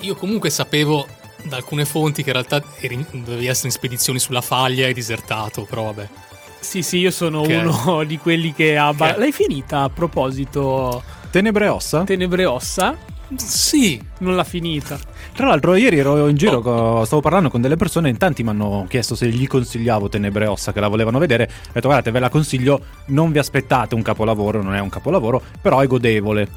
[0.00, 1.06] Io comunque sapevo
[1.44, 5.62] da alcune fonti che in realtà eri- dovevi essere in spedizioni sulla faglia e disertato,
[5.68, 6.08] però vabbè.
[6.60, 7.48] Sì, sì, io sono Ok.
[7.62, 8.92] uno di quelli che ha.
[8.92, 9.18] ba- Ok.
[9.18, 11.02] L'hai finita a proposito?
[11.30, 12.04] Tenebre ossa?
[12.04, 12.96] Tenebre ossa?
[13.36, 14.98] Sì, Non l'ha finita.
[15.34, 17.04] Tra l'altro, ieri ero in giro, Oh.
[17.04, 18.08] stavo parlando con delle persone.
[18.08, 21.44] In tanti mi hanno chiesto se gli consigliavo Tenebre Ossa, che la volevano vedere.
[21.44, 22.80] Ho detto, guardate, ve la consiglio.
[23.08, 26.48] Non vi aspettate un capolavoro, non è un capolavoro, però è godevole.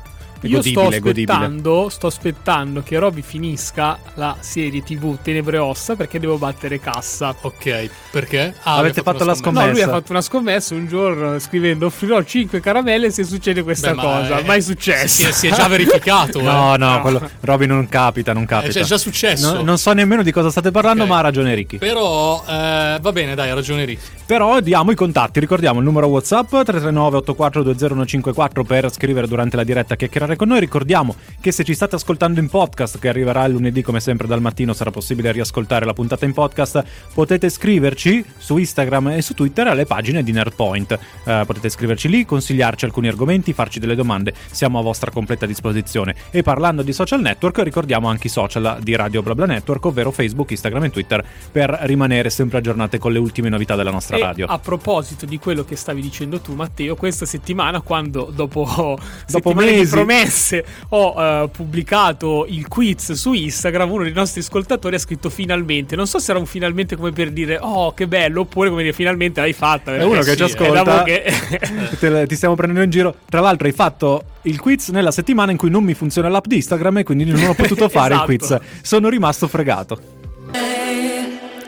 [0.48, 0.96] Io sto godibile.
[1.34, 7.36] aspettando, sto aspettando che Roby finisca la serie TV Tenebre Ossa perché devo battere cassa.
[7.40, 7.90] ok.
[8.12, 8.54] Perché?
[8.64, 9.66] Ah, Avete abbiamo fatto la una scommessa?
[9.68, 13.90] No, lui ha fatto una scommessa un giorno scrivendo offrirò 5 caramelle se succede questa
[13.90, 14.38] Beh, ma cosa.
[14.40, 15.08] è- Mai successo.
[15.22, 16.42] Si è, si è già verificato.
[16.42, 16.78] No, eh.
[16.78, 18.80] no, quello, Robby non capita, non capita.
[18.80, 19.54] È già successo.
[19.54, 21.10] No, non so nemmeno di cosa state parlando, Ok.
[21.10, 21.78] ma ha ragione Ricky.
[21.78, 24.02] Però eh, va bene, dai, ha ragione Rick.
[24.26, 29.94] Però diamo i contatti, ricordiamo il numero WhatsApp 339 8420154 per scrivere durante la diretta
[29.94, 29.98] a
[30.32, 30.60] chiacchierare con noi.
[30.60, 34.42] Ricordiamo che se ci state ascoltando in podcast, che arriverà il lunedì come sempre dal
[34.42, 36.84] mattino, sarà possibile riascoltare la puntata in podcast.
[37.14, 40.98] Potete scriverci su Instagram e su Twitter alle pagine di Nerdpoint.
[41.24, 44.34] Eh, potete scriverci lì, consigliarci alcuni argomenti, farci delle domande.
[44.52, 46.16] Siamo a vostra completa disposizione.
[46.32, 50.52] E parlando di social network, ricordiamo anche i social di Radio BlaBla Network, ovvero Facebook,
[50.52, 54.46] Instagram e Twitter, per rimanere sempre aggiornate con le ultime novità della nostra E radio.
[54.48, 59.78] a proposito di quello che stavi dicendo tu, Matteo, questa settimana, quando dopo, settimane di
[59.78, 59.96] mesi.
[60.22, 65.96] Promesse ho eh, pubblicato il quiz su Instagram, uno dei nostri ascoltatori ha scritto finalmente.
[65.96, 68.94] Non so se era un finalmente come per dire oh che bello, oppure come dire
[68.94, 69.96] finalmente l'hai fatta.
[69.96, 71.04] È uno che sì, ci è ascolta.
[71.04, 71.24] che-
[72.00, 73.16] Te- ti stiamo prendendo in giro.
[73.30, 76.56] Tra l'altro, hai fatto il quiz nella settimana in cui non mi funziona l'app di
[76.56, 78.32] Instagram e quindi non ho potuto fare Esatto.
[78.32, 78.60] il quiz.
[78.82, 80.20] Sono rimasto fregato.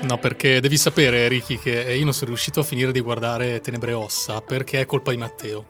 [0.02, 3.92] No, perché devi sapere, Ricky, che io non sono riuscito a finire di guardare Tenebre
[3.92, 5.66] e Ossa perché è colpa di Matteo.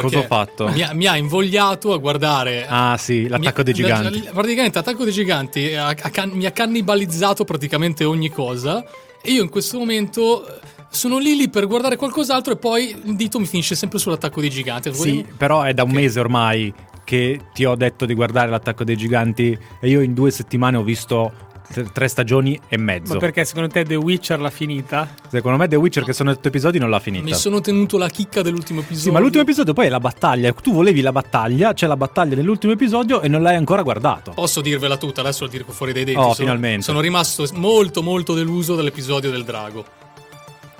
[0.00, 0.68] Cosa ho fatto?
[0.68, 2.66] Mi ha, mi ha invogliato a guardare.
[2.68, 4.28] Ah, sì, l'attacco Mi- dei giganti.
[4.32, 8.84] praticamente l'attacco dei giganti ha- ha can- mi ha cannibalizzato praticamente ogni cosa.
[9.20, 10.58] E io in questo momento eh,
[10.90, 14.50] sono lì lì per guardare qualcos'altro e poi il dito mi finisce sempre sull'attacco dei
[14.50, 14.92] giganti.
[14.94, 16.72] Sì, Volevo- però è da un mese ormai
[17.04, 20.82] che ti ho detto di guardare l'attacco dei giganti e io in due settimane ho
[20.82, 21.32] visto
[21.72, 23.14] Tre, stagioni e mezzo.
[23.14, 25.08] Ma perché secondo te The Witcher l'ha finita?
[25.28, 27.24] Secondo me The Witcher, che sono otto episodi, non l'ha finita.
[27.24, 29.04] Mi sono tenuto la chicca dell'ultimo episodio.
[29.04, 30.52] Sì, ma l'ultimo episodio poi è la battaglia.
[30.52, 34.32] Tu volevi la battaglia, c'è la battaglia nell'ultimo episodio e non l'hai ancora guardato.
[34.32, 36.20] Posso dirvela tutta, adesso lo dico fuori dai denti.
[36.20, 36.82] Oh, sono, finalmente.
[36.82, 39.84] Sono rimasto molto molto deluso dall'episodio del drago.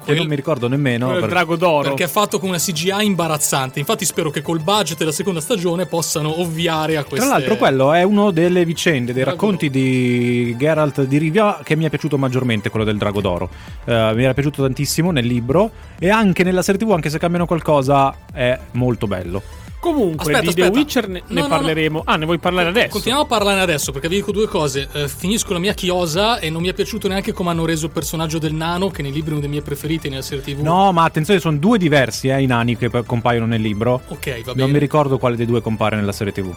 [0.05, 1.07] Che non mi ricordo nemmeno.
[1.07, 1.89] Quello perché- drago d'oro.
[1.89, 3.79] Perché è fatto con una CGI imbarazzante.
[3.79, 7.27] Infatti spero che col budget della seconda stagione possano ovviare a queste...
[7.27, 11.77] Tra l'altro, quello è uno delle vicende, dei Drago racconti di Geralt di Rivia che
[11.77, 13.49] mi è piaciuto maggiormente, quello del Drago d'Oro.
[13.85, 17.47] Eh, mi era piaciuto tantissimo nel libro e anche nella serie TV, anche se cambiano
[17.47, 19.62] qualcosa, è molto bello.
[19.83, 20.79] Comunque, Aspetta, di The aspetta.
[20.79, 22.03] Witcher ne, No, ne no, parleremo.
[22.05, 22.89] Ah, ne vuoi parlare adesso?
[22.91, 24.89] Continuiamo a parlarne adesso perché vi dico due cose.
[24.93, 27.91] Eh, finisco la mia chiosa e non mi è piaciuto neanche come hanno reso il
[27.93, 30.61] personaggio del nano, che nei libri è uno dei miei preferiti nella serie TV.
[30.61, 34.03] No, ma attenzione, sono due diversi eh, i nani che compaiono nel libro.
[34.07, 34.73] Ok, va Non bene.
[34.73, 36.55] mi ricordo quale dei due compare nella serie TV.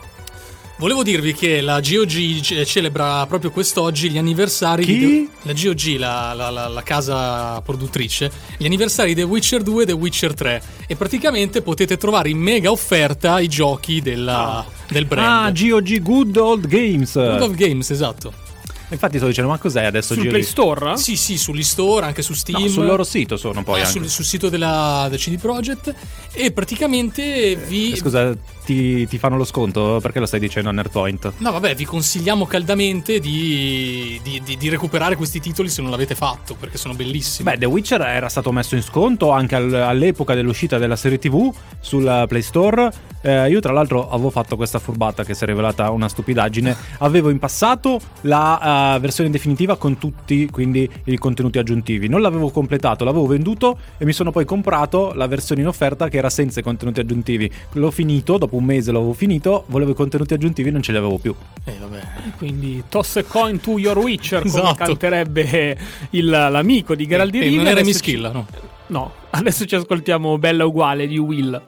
[0.77, 4.97] Volevo dirvi che la GOG ce- celebra proprio quest'oggi gli anniversari Chi?
[4.97, 9.63] di The- la GOG, la, la- la- la casa produttrice, gli anniversari di The Witcher
[9.63, 14.65] 2 e The Witcher 3 e praticamente potete trovare in mega offerta i giochi della-
[14.89, 15.57] del Ah, brand.
[15.57, 17.15] GOG Good Old Games.
[17.15, 18.33] World of Games, esatto.
[18.89, 20.31] Infatti sto dicendo, ma cos'è adesso Sul GOG?
[20.31, 20.97] Play Store?
[20.97, 22.61] Sì, sì, sugli store, anche su Steam.
[22.61, 23.97] No, sul loro sito sono poi Ah, anche.
[23.99, 25.93] sul, sul sito della, del CD Projekt
[26.33, 27.93] e praticamente vi...
[27.93, 29.99] Eh, Scusa, ti, ti fanno lo sconto?
[30.01, 31.33] Perché lo stai dicendo a Nerdpoint?
[31.37, 36.15] No, vabbè, vi consigliamo caldamente di, di- di- di recuperare questi titoli se non l'avete
[36.15, 37.49] fatto, perché sono bellissimi.
[37.49, 41.53] Beh, The Witcher era stato messo in sconto anche al- all'epoca dell'uscita della serie TV
[41.79, 42.91] sul Play Store.
[43.21, 46.75] Eh, io, tra l'altro, avevo fatto questa furbata che si è rivelata una stupidaggine.
[46.99, 52.07] Avevo in passato la eh, versione definitiva con tutti quindi i contenuti aggiuntivi.
[52.07, 56.17] Non l'avevo completato, l'avevo venduto e mi sono poi comprato la versione in offerta che
[56.17, 57.49] era senza i contenuti aggiuntivi.
[57.73, 60.97] L'ho finito, dopo un mese l'avevo finito, volevo i contenuti aggiuntivi e non ce li
[60.97, 61.33] avevo più.
[61.63, 62.01] Eh, vabbè.
[62.37, 64.83] Quindi toss a coin to your Witcher, come Esatto.
[64.85, 65.77] canterebbe
[66.11, 67.57] il- l'amico di Geralt di E Rivia.
[67.57, 68.45] non era Mischilla, no?
[68.87, 71.61] No, adesso ci ascoltiamo Bella Uguale di Will.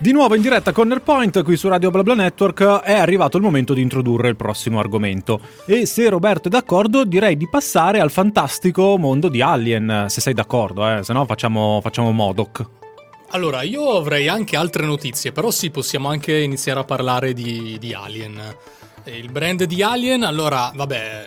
[0.00, 3.74] Di nuovo in diretta con Nerdpoint qui su Radio BlaBla Network è arrivato il momento
[3.74, 8.96] di introdurre il prossimo argomento e se Roberto è d'accordo direi di passare al fantastico
[8.96, 12.64] mondo di Alien, se sei d'accordo, eh, se no facciamo, facciamo Modoc.
[13.30, 17.92] Allora, io avrei anche altre notizie, però sì, possiamo anche iniziare a parlare di, di
[17.92, 18.56] Alien.
[19.04, 21.26] Il brand di Alien, allora, vabbè,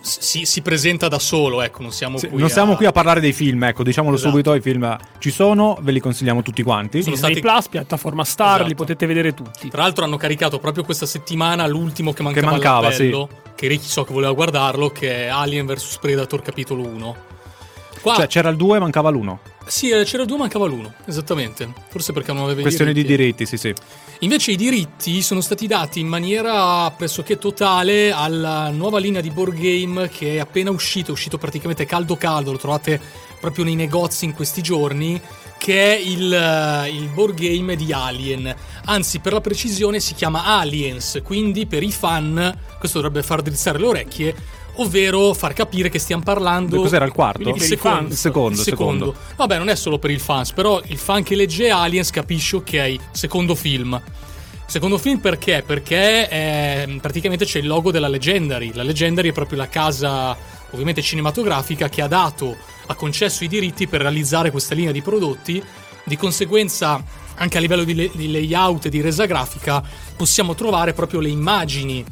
[0.00, 2.50] si, si presenta da solo, ecco, non siamo Sì, qui non a...
[2.50, 4.30] siamo qui a parlare dei film, ecco, diciamolo Esatto.
[4.30, 7.00] subito, i film ci sono, ve li consigliamo tutti quanti.
[7.02, 8.68] Sono Disney stati- Plus, piattaforma Star, Esatto.
[8.68, 9.68] li potete vedere tutti.
[9.68, 13.86] Tra l'altro hanno caricato proprio questa settimana l'ultimo che mancava, Che mancava, all'appello, che Ricky
[13.86, 17.16] so che voleva guardarlo, che è Alien vs Predator capitolo 1.
[18.00, 19.36] Qua, Cioè c'era il 2 mancava l'1.
[19.70, 21.72] Sì, eh, c'era 2, mancava l'1, esattamente.
[21.88, 23.22] Forse perché non aveva Questione di diritti.
[23.22, 23.74] diritti, sì sì.
[24.20, 29.54] Invece i diritti sono stati dati in maniera pressoché totale alla nuova linea di board
[29.54, 33.00] game che è appena uscito, è uscito praticamente caldo caldo, lo trovate
[33.40, 35.18] proprio nei negozi in questi giorni,
[35.56, 38.54] che è il, eh, il board game di Alien.
[38.86, 43.78] Anzi, per la precisione si chiama Aliens, quindi per i fan questo dovrebbe far drizzare
[43.78, 44.34] le orecchie,
[44.82, 46.80] ovvero far capire che stiamo parlando...
[46.80, 47.48] Cos'era il quarto?
[47.48, 48.08] Il secondo.
[48.08, 49.14] Il secondo, il secondo.
[49.36, 52.96] Vabbè, non è solo per il fans, però il fan che legge Aliens capisce, ok,
[53.12, 54.00] secondo film.
[54.66, 55.62] Secondo film perché?
[55.66, 58.72] Perché eh, praticamente c'è il logo della Legendary.
[58.72, 60.36] La Legendary è proprio la casa,
[60.70, 65.62] ovviamente cinematografica, che ha dato, ha concesso i diritti per realizzare questa linea di prodotti.
[66.04, 67.02] Di conseguenza,
[67.34, 69.82] anche a livello di, le- di layout e di resa grafica,
[70.16, 72.04] possiamo trovare proprio le immagini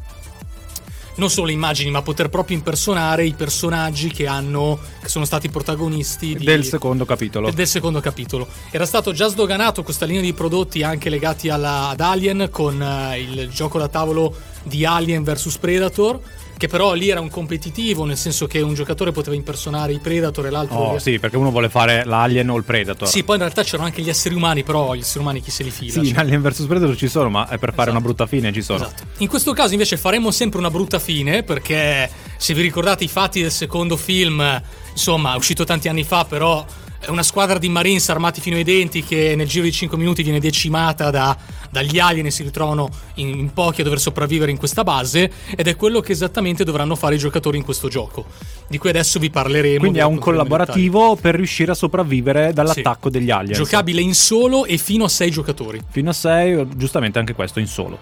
[1.18, 5.48] non solo le immagini, ma poter proprio impersonare i personaggi che hanno che sono stati
[5.50, 7.50] protagonisti di- Del secondo capitolo.
[7.50, 8.46] del secondo capitolo.
[8.70, 13.20] Era stato già sdoganato questa linea di prodotti anche legati alla- ad Alien con eh,
[13.20, 16.20] il gioco da tavolo di Alien vs Predator,
[16.58, 20.44] che però lì era un competitivo, nel senso che un giocatore poteva impersonare i Predator
[20.46, 23.08] e l'altro Oh, sì, perché uno vuole fare l'Alien o il Predator.
[23.08, 25.62] Sì, poi in realtà c'erano anche gli esseri umani, però gli esseri umani chi se
[25.62, 26.02] li fila?
[26.02, 27.90] Sì, Cioè- Alien vs Predator ci sono, ma è per fare Esatto.
[27.92, 28.84] una brutta fine ci sono.
[28.84, 29.02] Esatto.
[29.18, 33.40] In questo caso invece faremo sempre una brutta fine perché se vi ricordate i fatti
[33.40, 36.64] del secondo film, insomma, è uscito tanti anni fa, però
[37.00, 40.22] è una squadra di Marines armati fino ai denti che nel giro di 5 minuti
[40.22, 41.36] viene decimata da-
[41.70, 45.68] dagli alien e si ritrovano in, in pochi a dover sopravvivere in questa base ed
[45.68, 48.26] è quello che esattamente dovranno fare i giocatori in questo gioco,
[48.66, 49.78] di cui adesso vi parleremo.
[49.78, 53.18] Quindi è un collaborativo per riuscire a sopravvivere dall'attacco Sì.
[53.18, 53.56] degli aliens.
[53.56, 55.80] Giocabile in solo e fino a 6 giocatori.
[55.90, 57.98] Fino a 6, giustamente anche questo in solo.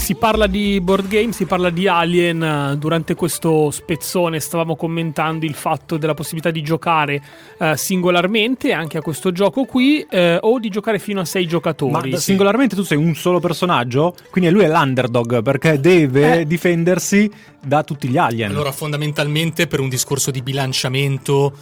[0.00, 2.42] Si parla di board game, si parla di Alien.
[2.42, 7.22] eh, Durante questo spezzone stavamo commentando il fatto della possibilità di giocare
[7.58, 12.10] eh, singolarmente anche a questo gioco qui eh, o di giocare fino a sei giocatori.
[12.10, 16.46] Ma singolarmente tu sei un solo personaggio, quindi lui è l'underdog perché deve Eh.
[16.46, 17.30] difendersi
[17.64, 18.50] da tutti gli alien.
[18.50, 21.52] Allora, fondamentalmente, per un discorso di bilanciamento,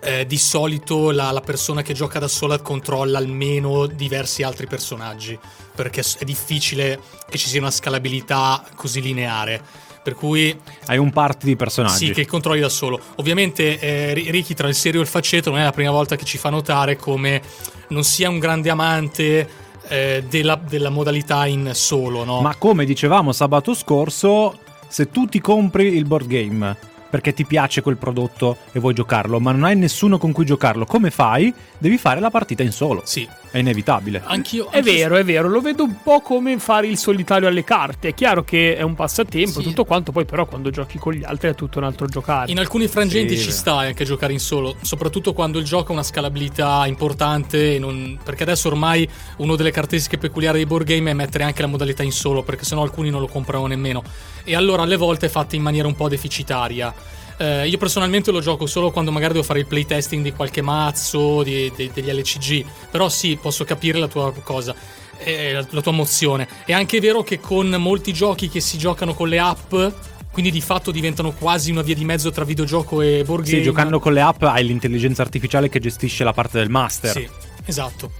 [0.00, 5.38] eh, di solito la, la persona che gioca da sola controlla almeno diversi altri personaggi,
[5.74, 9.60] perché è difficile che ci sia una scalabilità così lineare.
[10.06, 12.06] Per cui Hai un party di personaggi.
[12.06, 13.00] sì, che controlli da solo.
[13.16, 16.14] Ovviamente eh, Ri- Ricky tra il serio e il faceto non è la prima volta
[16.14, 17.42] che ci fa notare come
[17.88, 19.48] non sia un grande amante
[19.88, 22.40] eh, della, della modalità in solo, no?
[22.40, 26.76] Ma come dicevamo sabato scorso, se tu ti compri il board game
[27.16, 30.84] perché ti piace quel prodotto e vuoi giocarlo, ma non hai nessuno con cui giocarlo,
[30.84, 31.50] come fai?
[31.78, 33.00] Devi fare la partita in solo.
[33.06, 34.20] Sì, È inevitabile.
[34.26, 34.70] anch'io.
[34.70, 38.08] È vero, è vero, lo vedo un po' come fare il solitario alle carte.
[38.08, 39.62] È chiaro che è un passatempo, Sì.
[39.62, 42.50] tutto quanto, poi però quando giochi con gli altri è tutto un altro giocare.
[42.50, 45.94] In alcuni frangenti Sì, ci sta anche giocare in solo, soprattutto quando il gioco ha
[45.94, 47.78] una scalabilità importante.
[47.78, 49.08] non- Perché adesso ormai
[49.38, 52.64] una delle caratteristiche peculiari dei board game è mettere anche la modalità in solo, perché
[52.64, 54.02] sennò alcuni non lo comprano nemmeno.
[54.44, 56.92] E allora alle volte è fatta in maniera un po' deficitaria.
[57.38, 61.42] Eh, io personalmente lo gioco solo quando magari devo fare il playtesting di qualche mazzo,
[61.42, 62.64] di- di- degli LCG.
[62.90, 64.74] Però sì, posso capire la tua cosa.
[65.18, 66.46] eh, la, la tua mozione.
[66.66, 69.74] È anche vero che con molti giochi che si giocano con le app,
[70.30, 73.56] quindi di fatto diventano quasi una via di mezzo tra videogioco e board game.
[73.56, 77.12] Sì, giocando con le app hai l'intelligenza artificiale che gestisce la parte del master.
[77.12, 77.26] Sì,
[77.64, 78.10] esatto.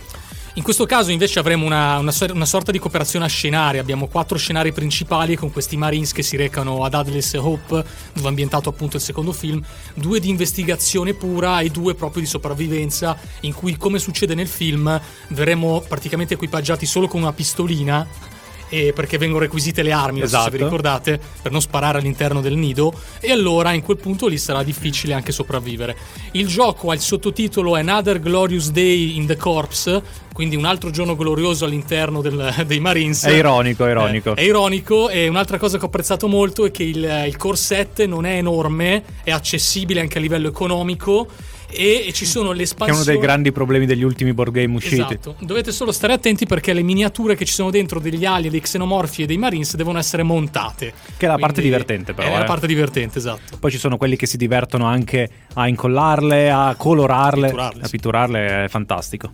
[0.57, 3.77] In questo caso invece avremo una, una una sorta di cooperazione a scenari.
[3.77, 7.85] Abbiamo quattro scenari principali con questi Marines che si recano ad Adless Hope,
[8.15, 12.29] dove è ambientato appunto il secondo film, due di investigazione pura e due proprio di
[12.29, 14.99] sopravvivenza, in cui come succede nel film
[15.29, 18.35] verremo praticamente equipaggiati solo con una pistolina.
[18.69, 20.51] E perché vengono requisite le armi, so se Esatto.
[20.51, 24.63] vi ricordate, per non sparare all'interno del nido, e allora in quel punto lì sarà
[24.63, 25.97] difficile anche sopravvivere.
[26.33, 30.01] Il gioco ha il sottotitolo Another Glorious Day in the Corps,
[30.33, 33.25] quindi un altro giorno glorioso all'interno del- dei Marines.
[33.25, 34.33] È ironico, è ironico.
[34.33, 37.57] Eh, è ironico e un'altra cosa che ho apprezzato molto è che il, il Core
[37.57, 41.27] 7 non è enorme, è accessibile anche a livello economico
[41.71, 43.01] e, ci sono le Che è espansioni.
[43.03, 44.95] uno dei grandi problemi degli ultimi board game usciti.
[44.95, 48.61] Esatto, dovete solo stare attenti perché le miniature che ci sono dentro degli alien, dei
[48.61, 50.93] xenomorfi e dei marines devono essere montate.
[51.17, 52.47] Che è la parte Quindi divertente, però, È la eh.
[52.47, 53.57] parte divertente, esatto.
[53.59, 57.91] Poi ci sono quelli che si divertono anche a incollarle, a colorarle, Pitturarle, a sì.
[57.91, 59.31] pitturarle, è fantastico.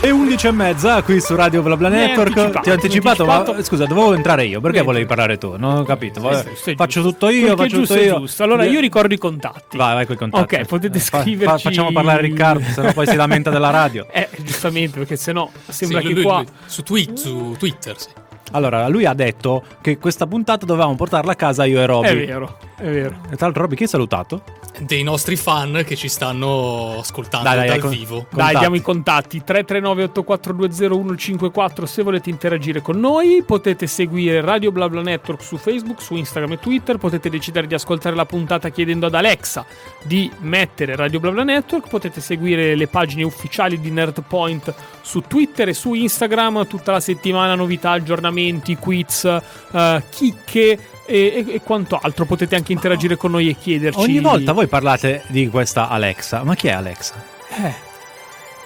[0.00, 2.28] E 11 e mezza qui su Radio BlaBla Network.
[2.36, 3.64] anticipato, Ti ho anticipato, hai ma anticipato.
[3.64, 4.60] scusa, dovevo entrare io.
[4.60, 4.82] Perché Niente.
[4.92, 5.56] volevi parlare tu?
[5.58, 6.20] Non ho capito.
[6.20, 7.18] Vabbè, Sei- sei faccio giusto.
[7.18, 8.18] tutto io, Quel faccio tutto io.
[8.20, 8.42] giusto.
[8.44, 9.76] Allora io ricordo i contatti.
[9.76, 10.54] Vai, vai con i contatti.
[10.54, 11.62] Ok, potete Fa- fa- scriverci.
[11.62, 14.06] facciamo parlare Riccardo, sennò poi si lamenta della radio.
[14.18, 16.36] Eh, giustamente, perché sennò sembra Sì, che lui- qua.
[16.38, 18.08] lui- su, tweet, su Twitter, sì.
[18.52, 22.08] Allora, lui ha detto che questa puntata dovevamo portarla a casa io e Robby.
[22.08, 23.20] È vero, è vero.
[23.30, 24.42] E tra l'altro, Robby, chi hai salutato?
[24.80, 27.88] dei nostri fan che ci stanno ascoltando Dai, dai, dal ecco.
[27.88, 28.16] vivo.
[28.16, 28.58] Dai, Contatti.
[28.58, 35.42] diamo i contatti 339 8420 se volete interagire con noi, potete seguire Radio BlaBla Network
[35.42, 39.64] su Facebook, su Instagram e Twitter, potete decidere di ascoltare la puntata chiedendo ad Alexa
[40.02, 45.74] di mettere Radio BlaBla Network, potete seguire le pagine ufficiali di Nerdpoint su Twitter e
[45.74, 48.37] su Instagram tutta la settimana novità, aggiornamenti,
[48.78, 52.24] quiz, eh, chicche e, e- e quanto altro.
[52.24, 56.42] Potete anche interagire con noi e chiederci Ogni volta voi parlate di questa Alexa.
[56.44, 57.14] Ma chi è Alexa?
[57.50, 57.87] Eh.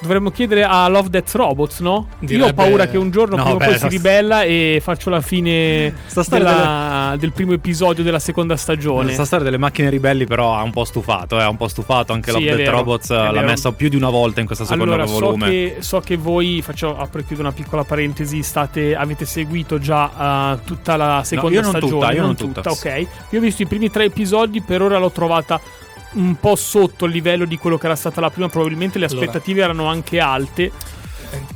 [0.03, 1.91] Dovremmo chiedere a Love Death Robots, no?
[1.93, 5.11] Io ho Direbbe- paura che un giorno No, prima beh, poi si ribella e faccio
[5.11, 5.95] la fine
[6.29, 9.05] della- del primo episodio della seconda stagione.
[9.05, 11.39] Questa storia delle macchine ribelli, però, ha un po' stufato.
[11.39, 12.13] Eh, ha un po' stufato.
[12.13, 14.93] Anche Sì, Love Death vero, Robots l'ha messa più di una volta in questo secondo
[14.93, 15.49] Allora, so volume.
[15.49, 20.65] che, so che voi, faccio, apro chiudo una piccola parentesi, state, avete seguito già eh,
[20.65, 21.93] tutta la seconda io non stagione.
[22.01, 22.71] tutta, io non tutta.
[22.71, 23.07] ok.
[23.31, 25.61] Io ho visto i primi tre episodi, per ora l'ho trovata
[26.15, 29.27] un po' sotto il livello di quello che era stata la prima, probabilmente le Allora.
[29.27, 30.71] aspettative erano anche alte.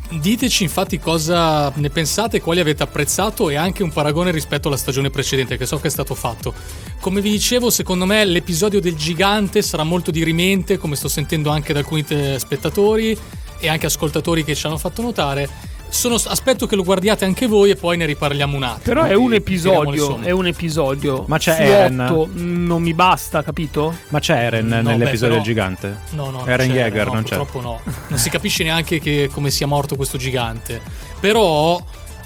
[0.09, 5.11] Diteci infatti cosa ne pensate, quali avete apprezzato e anche un paragone rispetto alla stagione
[5.11, 6.55] precedente, che so che è stato fatto.
[7.01, 11.75] Come vi dicevo, secondo me l'episodio del gigante sarà molto dirimente, come sto sentendo anche
[11.75, 12.05] da alcuni
[12.39, 13.19] spettatori
[13.59, 15.75] e anche ascoltatori che ci hanno fatto notare.
[15.89, 18.83] Sono- aspetto che lo guardiate anche voi e poi ne riparliamo un attimo.
[18.83, 21.25] Però è un episodio, è un episodio.
[21.27, 22.01] Ma c'è Eren?
[22.01, 23.95] otto, non mi basta, capito?
[24.09, 25.99] Ma c'è Eren No, nell'episodio beh, però- del gigante?
[26.11, 27.37] No, no, non Eren c'è, Yeager, no, non c'è.
[27.37, 27.81] purtroppo no.
[28.09, 30.81] Non si capisce neanche che- come sia morto questo gigante.
[31.21, 31.81] Però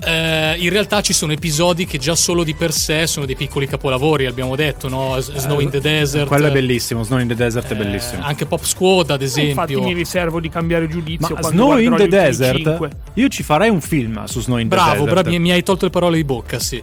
[0.05, 3.67] eh, in realtà ci sono episodi che già solo di per sé sono dei piccoli
[3.67, 5.21] capolavori, abbiamo detto, no?
[5.21, 6.27] S- Snow in the Desert.
[6.27, 8.23] Quello è bellissimo, Snow in the Desert è eh, bellissimo.
[8.25, 9.51] Anche Pop Squad, ad esempio.
[9.51, 12.91] Infatti mi riservo di cambiare giudizio Ma Snow in the Desert, cinque.
[13.15, 15.11] io ci farei un film su Snow in the Bravo, Desert.
[15.11, 16.83] bravi, mi hai tolto le parole di bocca, sì.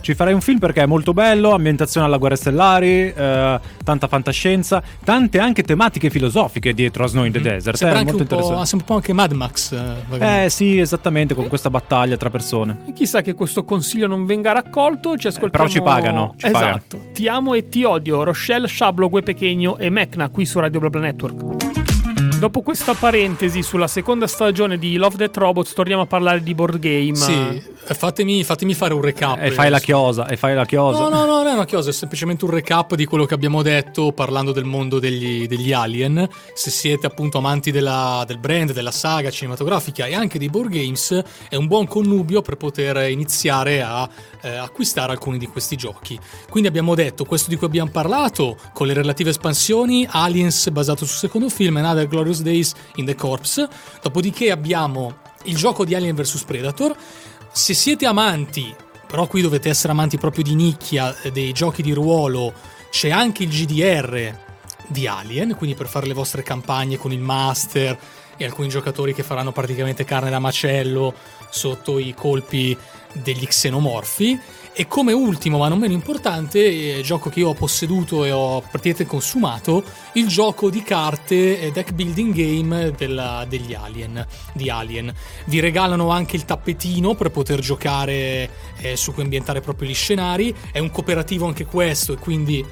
[0.00, 4.82] Ci farei un film perché è molto bello, ambientazione alla guerre stellari, eh, tanta fantascienza,
[5.04, 7.76] tante anche tematiche filosofiche dietro a Snow in the Desert.
[7.76, 7.78] Mm.
[7.78, 8.66] Sembra è anche molto un po', interessante.
[8.68, 9.72] sembra un po' anche Mad Max.
[9.72, 10.44] eh.
[10.44, 12.78] Eh sì, esattamente, con questa battaglia tra persone.
[12.94, 15.50] Chissà che questo consiglio non venga raccolto, ci ascoltiamo...
[15.50, 17.00] però ci pagano, ci esatto.
[17.12, 21.00] Ti amo e ti odio, Rochelle, Shablo, Gue Pechegno e Mecna qui su Radio BlaBla
[21.00, 22.07] Network.
[22.38, 26.78] Dopo questa parentesi sulla seconda stagione di Love Death Robots torniamo a parlare di board
[26.78, 27.16] game.
[27.16, 29.42] Sì, eh, fatemi, fatemi fare un recap.
[29.42, 31.00] E fai la chiosa, e fai la chiosa.
[31.00, 33.62] No, no, no, non è una cosa, è semplicemente un recap di quello che abbiamo
[33.62, 36.28] detto parlando del mondo degli, degli alien.
[36.54, 41.20] Se siete appunto amanti della- del brand, della saga cinematografica e anche dei board games,
[41.48, 44.08] è un buon connubio per poter iniziare a
[44.42, 46.16] eh, acquistare alcuni di questi giochi.
[46.48, 51.16] Quindi abbiamo detto questo di cui abbiamo parlato, con le relative espansioni, Aliens basato sul
[51.16, 53.68] secondo film, Another Glorious Days in the Corps.
[54.02, 56.96] Dopodiché abbiamo il gioco di Alien vs Predator.
[57.52, 58.74] Se siete amanti
[59.08, 62.52] però qui dovete essere amanti proprio di nicchia eh, dei giochi di ruolo.
[62.90, 64.36] C'è anche il GDR
[64.86, 67.98] di Alien, quindi per fare le vostre campagne con il master
[68.36, 71.14] e alcuni giocatori che faranno praticamente carne da macello
[71.50, 72.76] sotto i colpi
[73.12, 74.38] degli xenomorfi.
[74.72, 78.60] E come ultimo, ma non meno importante, eh, gioco che io ho posseduto e ho
[78.60, 79.82] praticamente consumato,
[80.12, 85.12] il gioco di carte e deck building game della- degli Alien, di Alien.
[85.46, 90.54] Vi regalano anche il tappetino per poter giocare eh, su cui ambientare proprio gli scenari.
[90.70, 92.64] È un cooperativo anche questo, e quindi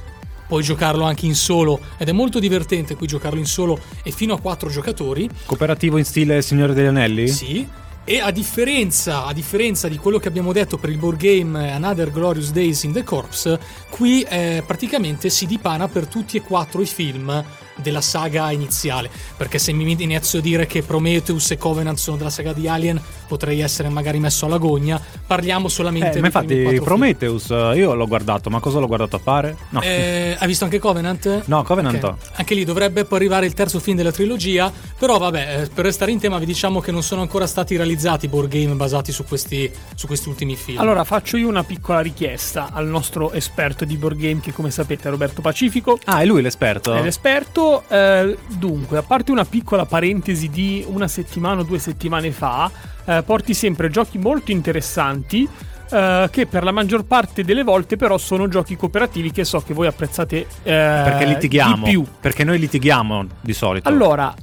[0.47, 1.81] puoi giocarlo anche in solo.
[1.99, 5.29] Ed è molto divertente qui giocarlo in solo e fino a quattro giocatori.
[5.45, 7.27] Cooperativo in stile Signore degli Anelli?
[7.27, 7.69] Sì.
[8.09, 12.13] E a differenza, a differenza di quello che abbiamo detto per il board game Another
[12.13, 13.59] Glorious Days in the Corps,
[13.91, 17.45] qui eh, praticamente si dipana per tutti e quattro i film
[17.77, 19.11] della saga iniziale.
[19.37, 23.01] Perché se mi inizio a dire che Prometheus e Covenant sono della saga di Alien,
[23.29, 25.01] potrei essere magari messo alla gogna.
[25.27, 29.19] Parliamo solamente Eh, ma infatti Prometheus eh, io l'ho guardato, ma cosa l'ho guardato a
[29.19, 29.57] fare?
[29.71, 29.81] No.
[29.81, 29.93] film.
[29.93, 31.43] Eh, hai visto anche Covenant?
[31.47, 32.03] No, Covenant Ok.
[32.03, 32.19] no.
[32.35, 36.11] Anche lì dovrebbe poi arrivare il terzo film della trilogia, però vabbè, eh, per restare
[36.11, 39.71] in tema vi diciamo che non sono ancora stati realizzati board game basati su questi,
[39.95, 40.79] su questi ultimi film.
[40.79, 45.09] Allora faccio io una piccola richiesta al nostro esperto di board game che come sapete
[45.09, 45.99] è Roberto Pacifico.
[46.05, 46.95] Ah, è lui l'esperto?
[46.95, 47.66] È l'esperto.
[47.89, 52.71] Eh, dunque, a parte una piccola parentesi di una settimana o due settimane fa,
[53.05, 55.49] eh, porti sempre giochi molto interessanti.
[55.89, 59.73] eh, che per la maggior parte delle volte però sono giochi cooperativi che so che
[59.73, 61.85] voi apprezzate eh, Perché litighiamo.
[61.85, 62.05] di più.
[62.21, 63.89] Perché noi litighiamo di solito.
[63.89, 64.35] Allora,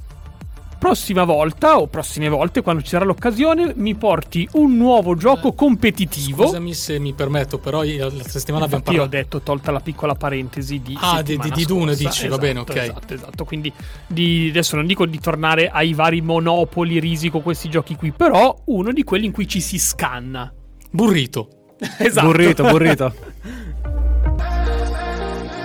[0.83, 6.43] prossima volta o prossime volte, quando ci sarà l'occasione, mi porti un nuovo gioco competitivo.
[6.43, 9.23] Scusami se mi permetto, però io l'altra settimana abbiamo Infatti io ho parlato.
[9.37, 12.75] detto, tolta la piccola parentesi di Ah, di- di- di Dune dici, va bene, ok.
[12.75, 13.45] Esatto, esatto.
[13.45, 13.71] Quindi
[14.07, 18.91] di- adesso non dico di tornare ai vari Monopoli, Risico, questi giochi qui, però uno
[18.91, 20.53] di quelli in cui ci si scanna.
[20.91, 21.47] Burrito.
[21.97, 22.27] Esatto.
[22.27, 23.13] Burrito, burrito.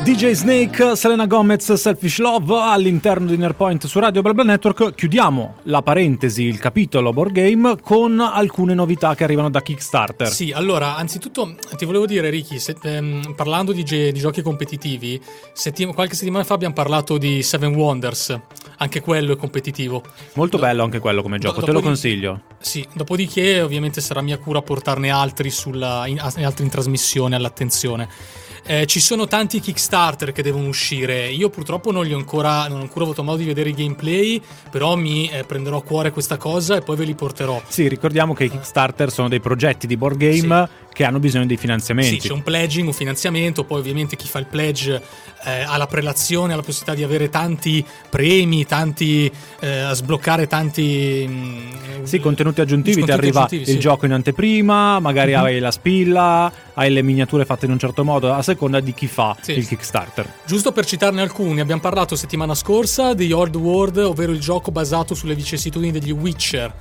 [0.09, 4.95] DJ Snake, Selena Gomez, Selfish Love all'interno di Nerpoint su Radio BlaBla Network.
[4.95, 10.29] Chiudiamo la parentesi, il capitolo board game con alcune novità che arrivano da Kickstarter.
[10.29, 15.21] Sì, allora, anzitutto ti volevo dire, Ricky, se- ehm, parlando di, ge- di giochi competitivi,
[15.53, 18.35] setti- qualche settimana fa abbiamo parlato di Seven Wonders,
[18.79, 20.03] anche quello è competitivo.
[20.37, 22.45] Molto bello anche quello come gioco, te lo consiglio.
[22.59, 28.47] Sì, dopodiché ovviamente sarà mia cura portarne altri, sulla, in, altri in trasmissione all'attenzione.
[28.71, 31.31] Eh, ci sono tanti Kickstarter che devono uscire.
[31.31, 34.43] Io purtroppo non li ho ancora, non ho ancora avuto modo di vedere i gameplay,
[34.71, 37.63] però mi eh, prenderò a cuore questa cosa e poi ve li porterò.
[37.67, 41.57] Sì, ricordiamo che i Kickstarter sono dei progetti di board game che hanno bisogno di
[41.57, 42.21] finanziamenti.
[42.21, 45.01] Sì, c'è un pledging, un finanziamento, poi ovviamente chi fa il pledge
[45.45, 49.31] eh, ha la prelazione, ha la possibilità di avere tanti premi, tanti
[49.61, 53.79] eh, a sbloccare tanti mm, Sì, contenuti aggiuntivi, ti arriva aggiuntivi, il sì.
[53.79, 58.33] gioco in anteprima, magari hai la spilla, hai le miniature fatte in un certo modo,
[58.33, 59.53] a seconda di chi fa Sì.
[59.53, 60.27] il Kickstarter.
[60.47, 65.15] Giusto per citarne alcuni, abbiamo parlato settimana scorsa di Old World, ovvero il gioco basato
[65.15, 66.75] sulle vicissitudini degli Witcher.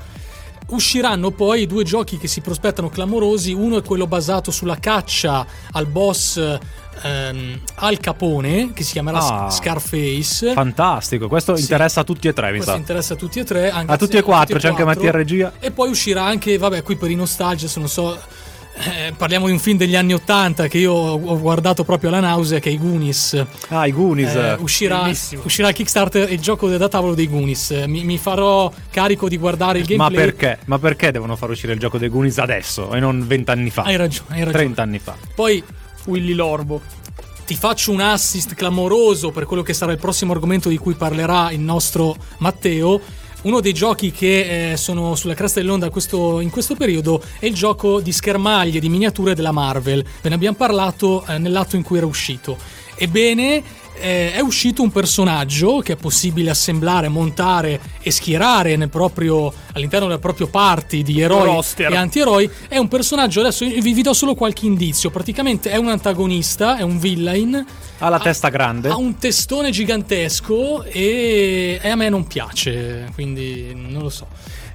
[0.70, 5.86] Usciranno poi due giochi che si prospettano clamorosi, uno è quello basato sulla caccia al
[5.88, 6.38] boss
[7.04, 9.50] ehm, Al Capone, che si chiamerà Ah.
[9.50, 10.52] Scarface.
[10.52, 11.62] Fantastico, questo Sì.
[11.62, 12.78] interessa a tutti e tre, mi Questo sa.
[12.78, 13.70] interessa a tutti e tre.
[13.70, 15.04] Anche A tutti e quattro, tutti c'è anche quattro.
[15.04, 15.54] Mattia Regia.
[15.60, 18.18] E poi uscirà anche, vabbè, qui per i nostalgia, se non so,
[18.80, 22.60] Eh, parliamo di un film degli anni Ottanta che io ho guardato proprio alla nausea,
[22.60, 23.46] che è i Goonies.
[23.70, 24.34] Ah, i Goonies.
[24.36, 25.10] Eh, uscirà,
[25.44, 27.72] uscirà il Kickstarter il gioco da tavolo dei Goonies.
[27.88, 30.26] Mi, mi farò carico di guardare il Ma gameplay.
[30.26, 30.60] perché?
[30.66, 33.82] Ma perché devono far uscire il gioco dei Goonies adesso e non vent'anni fa?
[33.84, 34.52] Hai ragione, hai ragione.
[34.64, 35.16] 30 anni fa.
[35.34, 35.64] Poi
[36.06, 36.82] Willy Lorbo.
[37.46, 41.52] ti faccio un assist clamoroso per quello che sarà il prossimo argomento di cui parlerà
[41.52, 43.02] il nostro Matteo.
[43.48, 47.54] Uno dei giochi che eh, sono sulla cresta dell'onda questo- in questo periodo è il
[47.54, 50.04] gioco di schermaglie, di miniature della Marvel.
[50.22, 52.58] Ve ne abbiamo parlato eh, nell'atto in cui era uscito.
[52.98, 53.64] Ebbene,
[54.00, 60.08] eh, è uscito un personaggio che è possibile assemblare, montare e schierare nel proprio- all'interno
[60.08, 61.92] del proprio party di eroi Roster.
[61.92, 62.50] e antieroi.
[62.68, 65.10] È un personaggio, adesso vi, vi do solo qualche indizio.
[65.10, 67.66] Praticamente è un antagonista, è un villain.
[68.00, 68.90] Ha la testa grande.
[68.90, 74.28] Ha un testone gigantesco e, e a me non piace, quindi non lo so.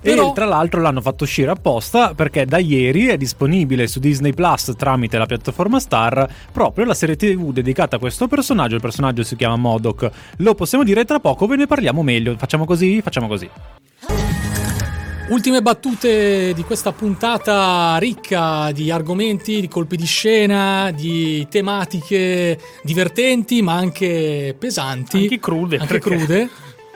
[0.02, 4.32] Però, E tra l'altro l'hanno fatto uscire apposta perché da ieri è disponibile su Disney
[4.34, 8.74] Plus tramite la piattaforma Star proprio la serie TV dedicata a questo personaggio.
[8.74, 10.10] Il personaggio si chiama Modoc.
[10.38, 12.34] Lo possiamo dire tra poco, ve ne parliamo meglio.
[12.36, 13.00] Facciamo così?
[13.00, 13.48] Facciamo così.
[15.28, 23.62] ultime battute di questa puntata ricca di argomenti, di colpi di scena, di tematiche divertenti
[23.62, 25.18] ma anche pesanti.
[25.22, 26.50] Anche crude, Anche perché- crude.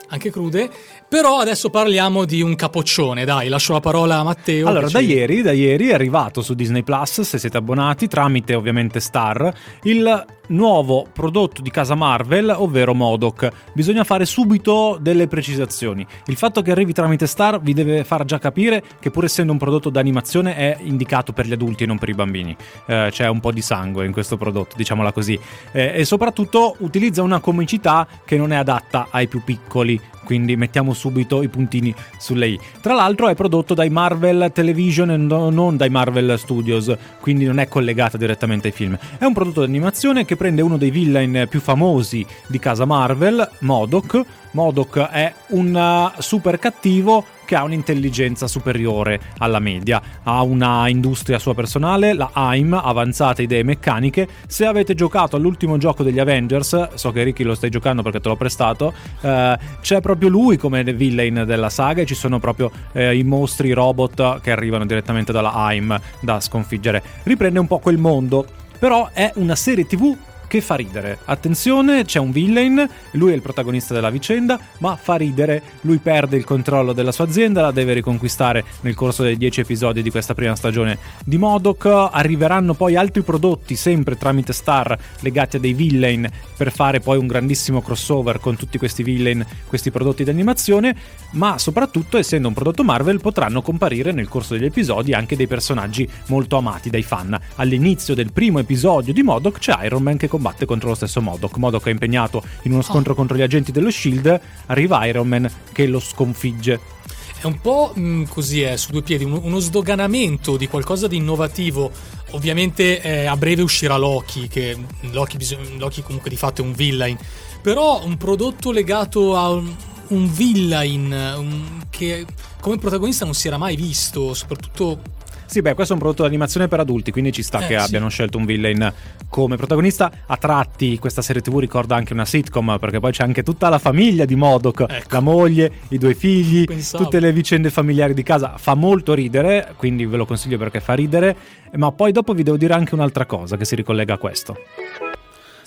[0.09, 0.71] Anche crude.
[1.09, 4.67] Però adesso parliamo di un capoccione, dai, lascio la parola a Matteo.
[4.67, 8.99] Allora, da ieri, da ieri è arrivato su Disney Plus, se siete abbonati, tramite ovviamente
[8.99, 9.55] Star,
[9.85, 13.51] il nuovo prodotto di casa Marvel, ovvero Modoc.
[13.73, 16.07] Bisogna fare subito delle precisazioni.
[16.27, 19.59] Il fatto che arrivi tramite Star vi deve far già capire che pur essendo un
[19.59, 22.57] prodotto d'animazione è indicato per gli adulti e non per i bambini.
[22.87, 25.39] Eh, c'è un po' di sangue in questo prodotto, diciamola così.
[25.73, 30.93] Eh, e soprattutto utilizza una comicità che non è adatta ai più piccoli quindi mettiamo
[30.93, 32.61] subito i puntini sulle i.
[32.81, 37.61] Tra l'altro è prodotto dai Marvel Television e no- non dai Marvel Studios, quindi non
[37.61, 38.99] è collegato direttamente ai film.
[39.19, 43.49] È un prodotto di animazione che prende uno dei villain più famosi di casa Marvel,
[43.61, 44.21] Modoc.
[44.53, 51.39] Modoc è un uh, super cattivo che ha un'intelligenza superiore alla media, ha una industria
[51.39, 54.27] sua personale, la AIM, avanzate idee meccaniche.
[54.47, 58.29] Se avete giocato all'ultimo gioco degli Avengers, so che Ricky lo stai giocando perché te
[58.29, 63.17] l'ho prestato, eh, c'è proprio lui come villain della saga e ci sono proprio eh,
[63.17, 67.03] i mostri robot che arrivano direttamente dalla AIM da sconfiggere.
[67.25, 68.47] Riprende un po' quel mondo,
[68.79, 70.17] però è una serie TV
[70.47, 71.19] che fa ridere.
[71.25, 76.37] Attenzione, c'è un villain, lui è il protagonista della vicenda, ma fa ridere, lui perde
[76.37, 80.35] il controllo della sua azienda, la deve riconquistare nel corso dei dieci episodi di questa
[80.35, 86.29] prima stagione di Modoc, arriveranno poi altri prodotti sempre tramite Star legati a dei villain
[86.57, 90.97] per fare poi un grandissimo crossover con tutti questi villain, questi prodotti di animazione,
[91.33, 96.09] ma soprattutto essendo un prodotto Marvel potranno comparire nel corso degli episodi anche dei personaggi
[96.29, 97.39] molto amati dai fan.
[97.57, 101.57] All'inizio del primo episodio di Modoc c'è Iron Man che combatte contro lo stesso Modoc.
[101.57, 105.87] Modoc è impegnato in uno scontro contro gli agenti dello Shield, arriva Iron Man che
[105.87, 106.95] lo sconfigge.
[107.39, 111.91] È un po' mh, così, è su due piedi, uno, sdoganamento di qualcosa di innovativo.
[112.31, 114.77] Ovviamente eh, a breve uscirà Loki, che
[115.13, 117.17] Loki, bisog- Loki comunque di fatto è un villain,
[117.61, 119.75] però un prodotto legato a un,
[120.09, 122.25] un villain un- che
[122.61, 125.01] come protagonista non si era mai visto, soprattutto
[125.47, 127.79] Sì, beh, questo è un prodotto di animazione per adulti, quindi ci sta Eh, che
[127.79, 127.85] sì.
[127.87, 128.93] abbiano scelto un villain
[129.29, 130.11] come protagonista.
[130.27, 133.79] A tratti questa serie TV ricorda anche una sitcom, perché poi c'è anche tutta la
[133.79, 135.07] famiglia di Modoc, Ecco.
[135.11, 137.05] la moglie, i due figli, Pensavo.
[137.05, 138.55] tutte le vicende familiari di casa.
[138.57, 141.37] Fa molto ridere, quindi ve lo consiglio perché fa ridere,
[141.77, 144.57] ma poi dopo vi devo dire anche un'altra cosa che si ricollega a questo.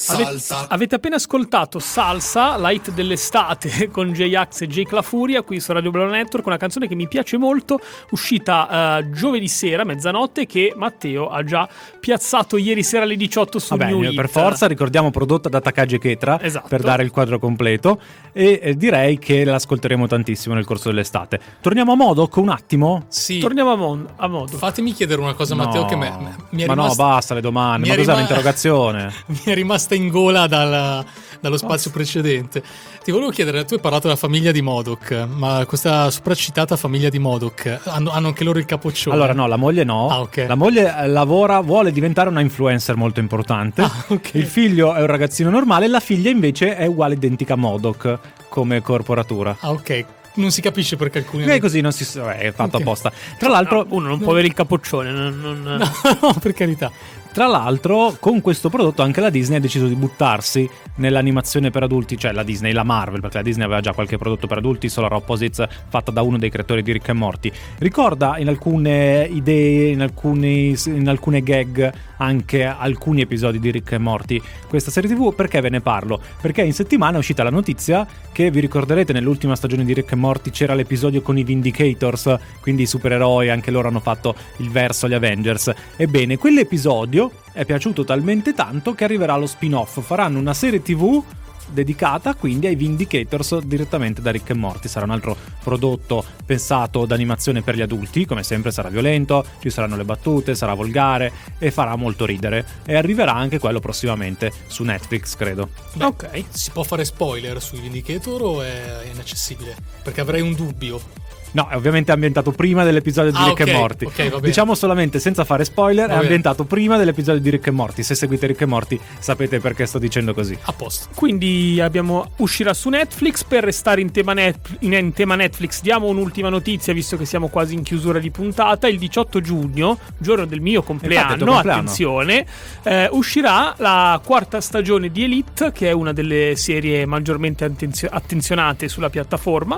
[0.08, 0.38] Ave-
[0.70, 5.91] avete appena ascoltato Salsa, Light dell'estate con J-Ax e Jake La Furia qui su Radio
[5.91, 7.80] Blau Network, una canzone che mi piace molto,
[8.12, 11.68] uscita eh, giovedì sera, mezzanotte, che Matteo ha già
[12.00, 14.32] piazzato ieri sera alle 18 su Vabbè, New per Hit.
[14.32, 16.68] forza ricordiamo prodotta da Takagi e Ketra Esatto.
[16.70, 18.00] per dare il quadro completo
[18.32, 21.39] e eh, direi che l'ascolteremo tantissimo nel corso dell'estate.
[21.62, 23.06] Torniamo a Modoc un attimo?
[23.10, 23.39] sì.
[23.39, 24.56] Torniamo a, mon- a modo.
[24.58, 25.88] Fatemi chiedere una cosa, Matteo, No.
[25.88, 29.14] che me- me- mi è Ma rimasta- no, basta le domande, mi ma cos'è un'interrogazione?
[29.28, 31.04] mi è rimasta in gola dal-
[31.40, 32.62] dallo spazio precedente.
[33.04, 37.18] Ti volevo chiedere, tu hai parlato della famiglia di Modoc, ma questa sopracitata famiglia di
[37.20, 39.16] Modoc hanno, hanno anche loro il capoccione?
[39.16, 40.10] Allora no, la moglie no.
[40.10, 40.46] Ah, ok.
[40.48, 43.82] La moglie eh, lavora, vuole diventare una influencer molto importante.
[43.82, 44.32] Ah, ok.
[44.34, 48.18] Il figlio è un ragazzino normale, la figlia invece è uguale identica a Modoc
[48.50, 49.56] come corporatura.
[49.62, 50.06] Ah, ok.
[50.32, 51.44] Non si capisce perché alcuni...
[51.46, 52.82] E così non si sa, è fatto Ok.
[52.84, 53.12] apposta.
[53.38, 55.64] Tra l'altro uno non può avere il capoccione, non, non-
[56.04, 56.90] No, no, per carità.
[57.32, 62.18] Tra l'altro, con questo prodotto anche la Disney ha deciso di buttarsi nell'animazione per adulti,
[62.18, 65.14] cioè la Disney, la Marvel, perché la Disney aveva già qualche prodotto per adulti, Solar
[65.14, 67.52] Opposites, fatta da uno dei creatori di Rick e Morty.
[67.78, 73.98] Ricorda in alcune idee, in, alcuni, in alcune gag, anche alcuni episodi di Rick e
[74.00, 75.34] Morty questa serie TV.
[75.34, 76.20] Perché ve ne parlo?
[76.42, 80.16] Perché in settimana è uscita la notizia che vi ricorderete nell'ultima stagione di Rick e
[80.16, 85.06] Morty c'era l'episodio con i Vindicators, quindi i supereroi, anche loro hanno fatto il verso
[85.06, 85.72] agli Avengers.
[85.96, 87.19] Ebbene, quell'episodio
[87.52, 90.02] è piaciuto talmente tanto che arriverà lo spin-off.
[90.02, 91.24] Faranno una serie TV
[91.72, 94.88] dedicata quindi ai Vindicators direttamente da Rick e Morty.
[94.88, 99.96] Sarà un altro prodotto pensato d'animazione per gli adulti, come sempre sarà violento, ci saranno
[99.96, 102.66] le battute, sarà volgare e farà molto ridere.
[102.86, 105.70] E arriverà anche quello prossimamente su Netflix, credo.
[105.94, 106.44] Beh, ok.
[106.50, 109.76] Si può fare spoiler sui Vindicator o è inaccessibile?
[110.04, 111.28] Perché avrei un dubbio.
[111.52, 114.06] No, è ovviamente ambientato prima dell'episodio di Ah, Rick ok, e Morty.
[114.06, 114.41] ok, va bene.
[114.41, 116.22] diciamo solamente senza fare spoiler, Va è bene.
[116.22, 118.04] ambientato prima dell'episodio di Rick e Morty.
[118.04, 120.58] Se seguite Rick e Morty sapete perché sto dicendo così.
[120.62, 121.08] A posto.
[121.16, 123.43] Quindi abbiamo, uscirà su Netflix.
[123.43, 127.47] Per restare in tema, net- in- in tema Netflix, diamo un'ultima notizia, visto che siamo
[127.47, 128.88] quasi in chiusura di puntata.
[128.88, 131.72] Il 18 giugno, giorno del mio compleanno, compleanno.
[131.72, 132.45] attenzione,
[132.84, 138.88] eh, uscirà la quarta stagione di Elite, che è una delle serie maggiormente attenzio- attenzionate
[138.88, 139.78] sulla piattaforma.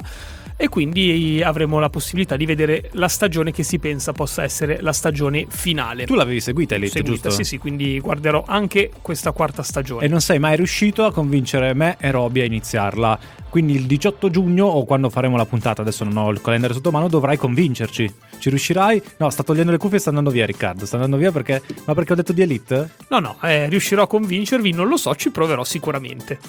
[0.58, 4.94] E quindi avremo la possibilità di vedere la stagione che si pensa possa essere la
[4.94, 6.06] stagione finale.
[6.06, 7.30] Tu l'avevi seguita Elite, Seguita, giusto?
[7.32, 10.06] Sì, sì, quindi guarderò anche questa quarta stagione.
[10.06, 13.20] E non sei mai riuscito a convincere me e Roby a iniziarla.
[13.50, 16.90] Quindi il 18 giugno o quando faremo la puntata, adesso non ho il calendario sotto
[16.90, 18.14] mano, dovrai convincerci.
[18.40, 19.02] Ci riuscirai?
[19.18, 20.86] No, sta togliendo le cuffie e sta andando via Riccardo.
[20.86, 21.62] Sta andando via perché...
[21.86, 22.92] Ma perché ho detto di Elite?
[23.10, 26.40] No, no, eh, riuscirò a convincervi, non lo so, ci proverò sicuramente.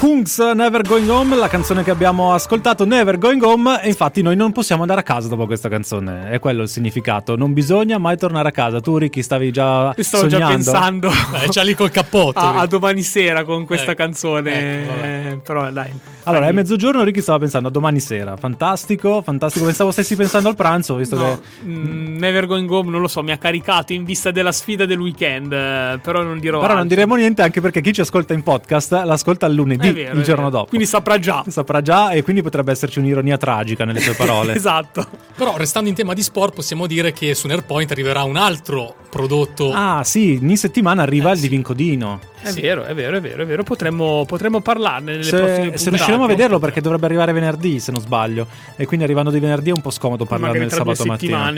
[0.00, 4.34] Kungs Never Going Home, la canzone che abbiamo ascoltato, Never Going Home, e infatti noi
[4.34, 8.16] non possiamo andare a casa dopo questa canzone, è quello il significato, non bisogna mai
[8.16, 8.80] tornare a casa.
[8.80, 10.54] Tu Ricky stavi già Io stavo già sognando?
[10.54, 11.10] pensando
[11.44, 12.38] È già lì col cappotto.
[12.38, 15.90] a, a domani sera con questa Ecco, canzone, ecco, eh, però dai.
[16.24, 20.54] Allora, è mezzogiorno, Ricky stava pensando a domani sera, fantastico, fantastico, pensavo stessi pensando al
[20.54, 21.66] pranzo, visto No, che...
[21.66, 24.98] mm, Never Going Home, non lo so, mi ha caricato in vista della sfida del
[24.98, 26.94] weekend, eh, però non dirò Però non altro.
[26.94, 30.22] diremo niente anche perché chi ci ascolta in podcast l'ascolta il lunedì, È vero, il
[30.24, 30.66] giorno dopo.
[30.68, 31.44] Quindi saprà già.
[31.48, 34.54] saprà già e quindi potrebbe esserci un'ironia tragica nelle sue parole.
[34.56, 35.06] esatto.
[35.36, 39.72] Però restando in tema di sport possiamo dire che su Nerpoint arriverà un altro prodotto.
[39.72, 41.48] Ah sì, ogni settimana arriva Eh, il sì.
[41.48, 42.20] Divincodino.
[42.42, 43.62] È vero, è vero, è vero, è vero.
[43.62, 47.92] Potremmo, potremmo parlarne nelle Se, prossime se riusciremo a vederlo perché dovrebbe arrivare venerdì se
[47.92, 51.52] non sbaglio e quindi arrivando di venerdì è un po' scomodo parlarne il sabato mattina.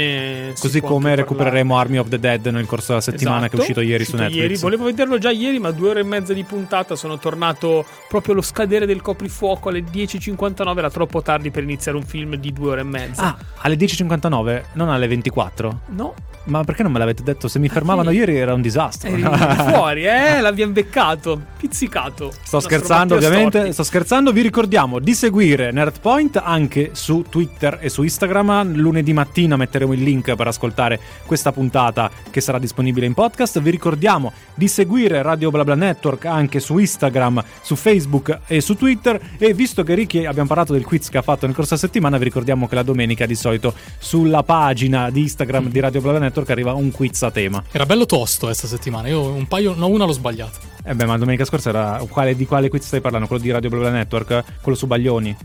[0.59, 3.81] Così come recupereremo Army of the Dead nel corso della settimana che è Esatto, uscito
[3.81, 4.41] ieri su Netflix.
[4.41, 4.57] Ieri.
[4.57, 8.43] Volevo vederlo già ieri, ma due ore e mezza di puntata sono tornato proprio allo
[8.43, 10.79] scadere del coprifuoco alle 10.59.
[10.79, 13.23] Era troppo tardi per iniziare un film di due ore e mezza.
[13.23, 15.81] Ah, alle 10.59, non alle 24.
[15.91, 16.15] no,
[16.45, 17.47] Ma perché non me l'avete detto?
[17.47, 18.17] Se mi fermavano sì.
[18.17, 19.09] ieri era un disastro.
[19.09, 19.23] eri
[19.71, 20.41] fuori, eh?
[20.41, 21.41] L'abbiamo beccato.
[21.57, 22.33] Pizzicato.
[22.43, 23.59] Sto scherzando, ovviamente.
[23.59, 23.73] Storti.
[23.73, 24.33] Sto scherzando.
[24.33, 28.75] Vi ricordiamo di seguire Nerdpoint anche su Twitter e su Instagram.
[28.75, 33.61] Lunedì mattina metteremo il link per ascoltare questa puntata che sarà disponibile in podcast.
[33.61, 39.21] Vi ricordiamo di seguire Radio BlaBla Network anche su Instagram, su Facebook e su Twitter.
[39.39, 42.19] E visto che Ricky abbiamo parlato del quiz che ha fatto nel corso della settimana,
[42.19, 46.31] vi ricordiamo che la domenica di solito sulla pagina di Instagram di Radio BlaBla Network
[46.41, 47.63] arriva un quiz a tema.
[47.71, 49.09] Era bello tosto questa settimana.
[49.09, 50.59] Io un paio, no, una l'ho sbagliato.
[50.85, 52.03] Eh beh, ma domenica scorsa era.
[52.09, 53.27] Quale, di quale quiz stai parlando?
[53.27, 54.45] Quello di Radio BlaBla Network?
[54.61, 55.37] Quello su Baglioni?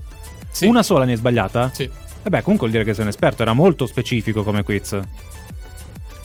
[0.49, 0.65] Sì.
[0.65, 1.69] Una sola ne è sbagliata?
[1.73, 1.83] Sì.
[1.83, 4.99] E beh, comunque vuol dire che sei un esperto, era molto specifico come quiz.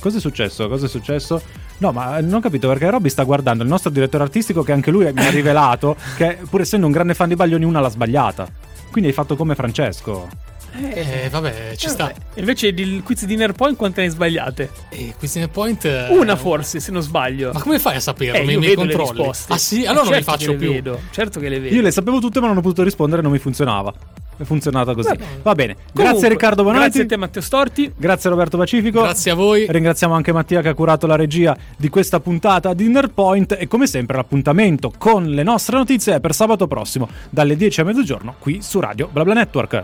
[0.00, 0.68] Cosa è successo?
[0.68, 1.40] Cosa è successo?
[1.78, 4.90] No, ma non ho capito perché Robby sta guardando il nostro direttore artistico che anche
[4.90, 8.48] lui mi ha rivelato che pur essendo un grande fan di Baglioni una l'ha sbagliata.
[8.90, 10.28] Quindi hai fatto come Francesco.
[10.74, 12.12] Eh, vabbè, ci sta.
[12.34, 14.70] Invece il quiz di Nerpoint quante ne hai sbagliate?
[14.88, 15.84] E Quiz Point.
[15.84, 17.52] eh, Una forse, se non sbaglio.
[17.52, 18.38] Ma come fai a saperlo?
[18.38, 19.10] Eh, vedo le controlli?
[19.18, 19.52] risposte.
[19.52, 19.84] Ah, sì?
[19.84, 20.72] Allora non li Certo faccio le più.
[20.72, 21.00] Vedo.
[21.10, 21.74] Certo che le vedo.
[21.74, 23.92] Io le sapevo tutte ma non ho potuto rispondere, non mi funzionava.
[24.34, 25.08] È funzionata così.
[25.08, 25.24] Vabbè.
[25.42, 25.74] Va bene.
[25.74, 26.80] Comunque, grazie Riccardo Bonotti.
[26.84, 27.92] Grazie a te Matteo Storti.
[27.94, 29.02] Grazie Roberto Pacifico.
[29.02, 29.66] Grazie a voi.
[29.68, 33.86] Ringraziamo anche Mattia che ha curato la regia di questa puntata di Nerdpoint e come
[33.86, 38.60] sempre l'appuntamento con le nostre notizie è per sabato prossimo dalle 10 a mezzogiorno qui
[38.62, 39.82] su Radio BlaBla Network.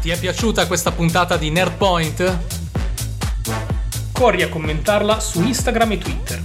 [0.00, 2.38] Ti è piaciuta questa puntata di Nerdpoint?
[4.12, 6.42] Corri a commentarla su Instagram e Twitter.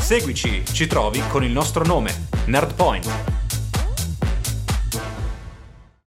[0.00, 3.39] Seguici, ci trovi con il nostro nome, Nerdpoint.